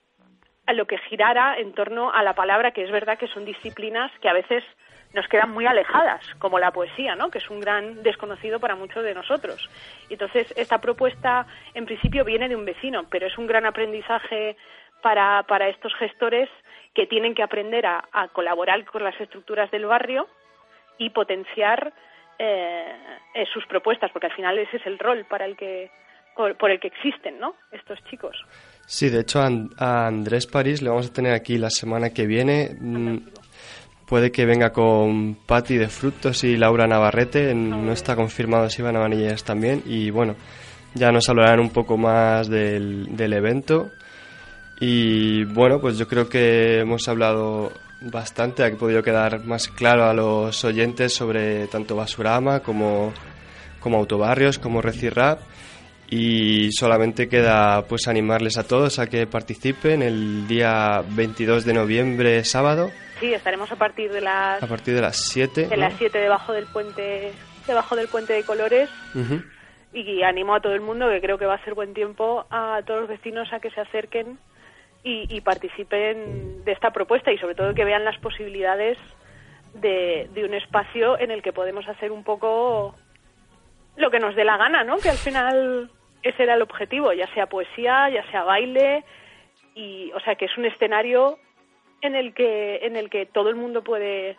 a 0.72 0.74
lo 0.74 0.86
que 0.86 0.98
girara 0.98 1.58
en 1.58 1.72
torno 1.74 2.10
a 2.10 2.22
la 2.22 2.34
palabra, 2.34 2.70
que 2.70 2.82
es 2.82 2.90
verdad 2.90 3.18
que 3.18 3.28
son 3.28 3.44
disciplinas 3.44 4.10
que 4.20 4.28
a 4.28 4.32
veces 4.32 4.64
nos 5.12 5.28
quedan 5.28 5.50
muy 5.50 5.66
alejadas, 5.66 6.24
como 6.38 6.58
la 6.58 6.70
poesía, 6.70 7.14
¿no? 7.14 7.30
que 7.30 7.38
es 7.38 7.50
un 7.50 7.60
gran 7.60 8.02
desconocido 8.02 8.58
para 8.58 8.74
muchos 8.74 9.04
de 9.04 9.14
nosotros. 9.14 9.68
Entonces, 10.08 10.50
esta 10.56 10.80
propuesta 10.80 11.46
en 11.74 11.84
principio 11.84 12.24
viene 12.24 12.48
de 12.48 12.56
un 12.56 12.64
vecino, 12.64 13.04
pero 13.10 13.26
es 13.26 13.36
un 13.36 13.46
gran 13.46 13.66
aprendizaje 13.66 14.56
para, 15.02 15.42
para 15.42 15.68
estos 15.68 15.94
gestores 15.96 16.48
que 16.94 17.06
tienen 17.06 17.34
que 17.34 17.42
aprender 17.42 17.84
a, 17.84 18.02
colaborar 18.32 18.82
con 18.86 19.04
las 19.04 19.20
estructuras 19.20 19.70
del 19.70 19.84
barrio 19.84 20.26
y 20.96 21.10
potenciar 21.10 21.92
eh, 22.38 22.96
eh, 23.34 23.46
sus 23.52 23.66
propuestas, 23.66 24.10
porque 24.12 24.28
al 24.28 24.34
final 24.34 24.58
ese 24.58 24.78
es 24.78 24.86
el 24.86 24.98
rol 24.98 25.26
para 25.28 25.44
el 25.44 25.56
que, 25.56 25.90
por 26.34 26.70
el 26.70 26.80
que 26.80 26.88
existen 26.88 27.38
¿no? 27.38 27.54
estos 27.70 27.98
chicos. 28.10 28.36
Sí, 28.86 29.08
de 29.08 29.20
hecho 29.20 29.40
a, 29.40 30.06
Andrés 30.06 30.46
París 30.46 30.82
le 30.82 30.88
vamos 30.88 31.08
a 31.08 31.12
tener 31.12 31.32
aquí 31.32 31.58
la 31.58 31.70
semana 31.70 32.10
que 32.10 32.26
viene. 32.26 32.76
Mm, 32.78 33.18
puede 34.06 34.30
que 34.30 34.44
venga 34.44 34.70
con 34.70 35.36
Patti 35.46 35.76
de 35.76 35.88
Frutos 35.88 36.44
y 36.44 36.56
Laura 36.56 36.86
Navarrete. 36.86 37.54
No 37.54 37.92
está 37.92 38.16
confirmado 38.16 38.68
si 38.68 38.82
van 38.82 38.96
a 38.96 39.00
Vanilleras 39.00 39.44
también. 39.44 39.82
Y 39.86 40.10
bueno, 40.10 40.36
ya 40.94 41.10
nos 41.10 41.28
hablarán 41.28 41.60
un 41.60 41.70
poco 41.70 41.96
más 41.96 42.48
del, 42.48 43.32
evento. 43.32 43.90
Y 44.80 45.44
bueno, 45.44 45.80
pues 45.80 45.96
yo 45.96 46.08
creo 46.08 46.28
que 46.28 46.80
hemos 46.80 47.08
hablado 47.08 47.72
bastante, 48.00 48.64
ha 48.64 48.70
podido 48.76 49.02
quedar 49.02 49.44
más 49.44 49.68
claro 49.68 50.04
a 50.04 50.12
los 50.12 50.64
oyentes 50.64 51.14
sobre 51.14 51.68
tanto 51.68 51.94
Basurama 51.94 52.60
como, 52.60 53.12
como 53.78 53.98
Autobarrios, 53.98 54.58
como 54.58 54.82
Recirrap 54.82 55.38
y 56.14 56.70
solamente 56.72 57.26
queda 57.26 57.86
pues 57.88 58.06
animarles 58.06 58.58
a 58.58 58.68
todos 58.68 58.98
a 58.98 59.06
que 59.06 59.26
participen 59.26 60.02
el 60.02 60.46
día 60.46 61.02
22 61.08 61.64
de 61.64 61.72
noviembre 61.72 62.44
sábado 62.44 62.90
sí, 63.18 63.32
estaremos 63.32 63.72
a 63.72 63.76
partir 63.76 64.12
de 64.12 64.20
las... 64.20 64.62
A 64.62 64.66
partir 64.66 64.94
de 64.94 65.00
las 65.00 65.16
7. 65.30 65.68
De 65.68 65.76
las 65.78 65.94
7 65.94 66.18
debajo 66.18 66.52
del 66.52 66.66
puente 66.66 67.32
debajo 67.66 67.96
del 67.96 68.08
puente 68.08 68.34
de 68.34 68.42
colores 68.42 68.90
y 69.94 70.22
animo 70.22 70.54
a 70.54 70.60
todo 70.60 70.74
el 70.74 70.82
mundo 70.82 71.08
que 71.08 71.22
creo 71.22 71.38
que 71.38 71.46
va 71.46 71.54
a 71.54 71.64
ser 71.64 71.72
buen 71.72 71.94
tiempo 71.94 72.44
a 72.50 72.82
todos 72.84 73.00
los 73.00 73.08
vecinos 73.08 73.50
a 73.50 73.60
que 73.60 73.70
se 73.70 73.80
acerquen 73.80 74.38
y, 75.04 75.40
participen 75.40 76.62
de 76.64 76.72
esta 76.72 76.90
propuesta 76.90 77.32
y 77.32 77.38
sobre 77.38 77.54
todo 77.54 77.74
que 77.74 77.84
vean 77.84 78.04
las 78.04 78.18
posibilidades 78.18 78.98
de, 79.74 80.28
de, 80.32 80.44
un 80.44 80.54
espacio 80.54 81.18
en 81.18 81.32
el 81.32 81.42
que 81.42 81.52
podemos 81.52 81.88
hacer 81.88 82.12
un 82.12 82.22
poco 82.22 82.94
lo 83.96 84.10
que 84.10 84.20
nos 84.20 84.36
dé 84.36 84.44
la 84.44 84.58
gana, 84.58 84.84
¿no? 84.84 84.98
Que 84.98 85.10
al 85.10 85.16
final 85.16 85.90
ese 86.22 86.42
era 86.42 86.54
el 86.54 86.62
objetivo, 86.62 87.12
ya 87.12 87.26
sea 87.34 87.46
poesía, 87.46 88.08
ya 88.10 88.28
sea 88.30 88.44
baile 88.44 89.04
y 89.74 90.12
o 90.12 90.20
sea 90.20 90.34
que 90.34 90.46
es 90.46 90.56
un 90.56 90.66
escenario 90.66 91.38
en 92.00 92.14
el 92.14 92.34
que 92.34 92.76
en 92.82 92.96
el 92.96 93.10
que 93.10 93.26
todo 93.26 93.48
el 93.48 93.56
mundo 93.56 93.82
puede 93.82 94.36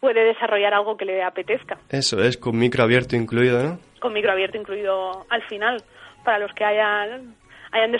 puede 0.00 0.24
desarrollar 0.24 0.74
algo 0.74 0.96
que 0.96 1.04
le 1.04 1.22
apetezca. 1.22 1.78
Eso 1.90 2.22
es, 2.22 2.38
con 2.38 2.58
micro 2.58 2.82
abierto 2.82 3.16
incluido, 3.16 3.62
¿no? 3.62 3.78
Con 4.00 4.14
micro 4.14 4.32
abierto 4.32 4.56
incluido 4.56 5.26
al 5.28 5.42
final, 5.42 5.82
para 6.24 6.38
los 6.38 6.52
que 6.54 6.64
hayan, 6.64 7.36
hayan 7.70 7.92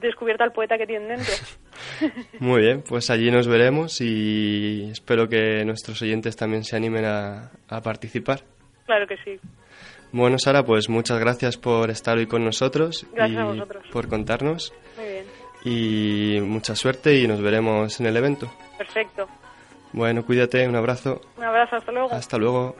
descubierto 0.00 0.42
al 0.42 0.52
poeta 0.52 0.78
que 0.78 0.86
tienen 0.86 1.08
dentro. 1.08 1.34
Muy 2.40 2.62
bien, 2.62 2.82
pues 2.82 3.10
allí 3.10 3.30
nos 3.30 3.46
veremos 3.46 4.00
y 4.00 4.88
espero 4.90 5.28
que 5.28 5.64
nuestros 5.64 6.00
oyentes 6.02 6.36
también 6.36 6.64
se 6.64 6.76
animen 6.76 7.04
a, 7.04 7.50
a 7.68 7.80
participar. 7.82 8.40
Claro 8.86 9.06
que 9.06 9.16
sí. 9.18 9.38
Bueno, 10.16 10.38
Sara, 10.38 10.64
pues 10.64 10.88
muchas 10.88 11.18
gracias 11.18 11.56
por 11.56 11.90
estar 11.90 12.16
hoy 12.16 12.28
con 12.28 12.44
nosotros 12.44 13.04
gracias 13.12 13.36
y 13.36 13.40
a 13.40 13.44
vosotros. 13.46 13.84
por 13.92 14.06
contarnos. 14.06 14.72
Muy 14.96 15.06
bien. 15.08 15.24
Y 15.64 16.40
mucha 16.40 16.76
suerte 16.76 17.16
y 17.16 17.26
nos 17.26 17.42
veremos 17.42 17.98
en 17.98 18.06
el 18.06 18.16
evento. 18.16 18.48
Perfecto. 18.78 19.26
Bueno, 19.92 20.24
cuídate, 20.24 20.68
un 20.68 20.76
abrazo. 20.76 21.20
Un 21.36 21.42
abrazo, 21.42 21.74
hasta 21.74 21.90
luego. 21.90 22.12
Hasta 22.12 22.38
luego. 22.38 22.76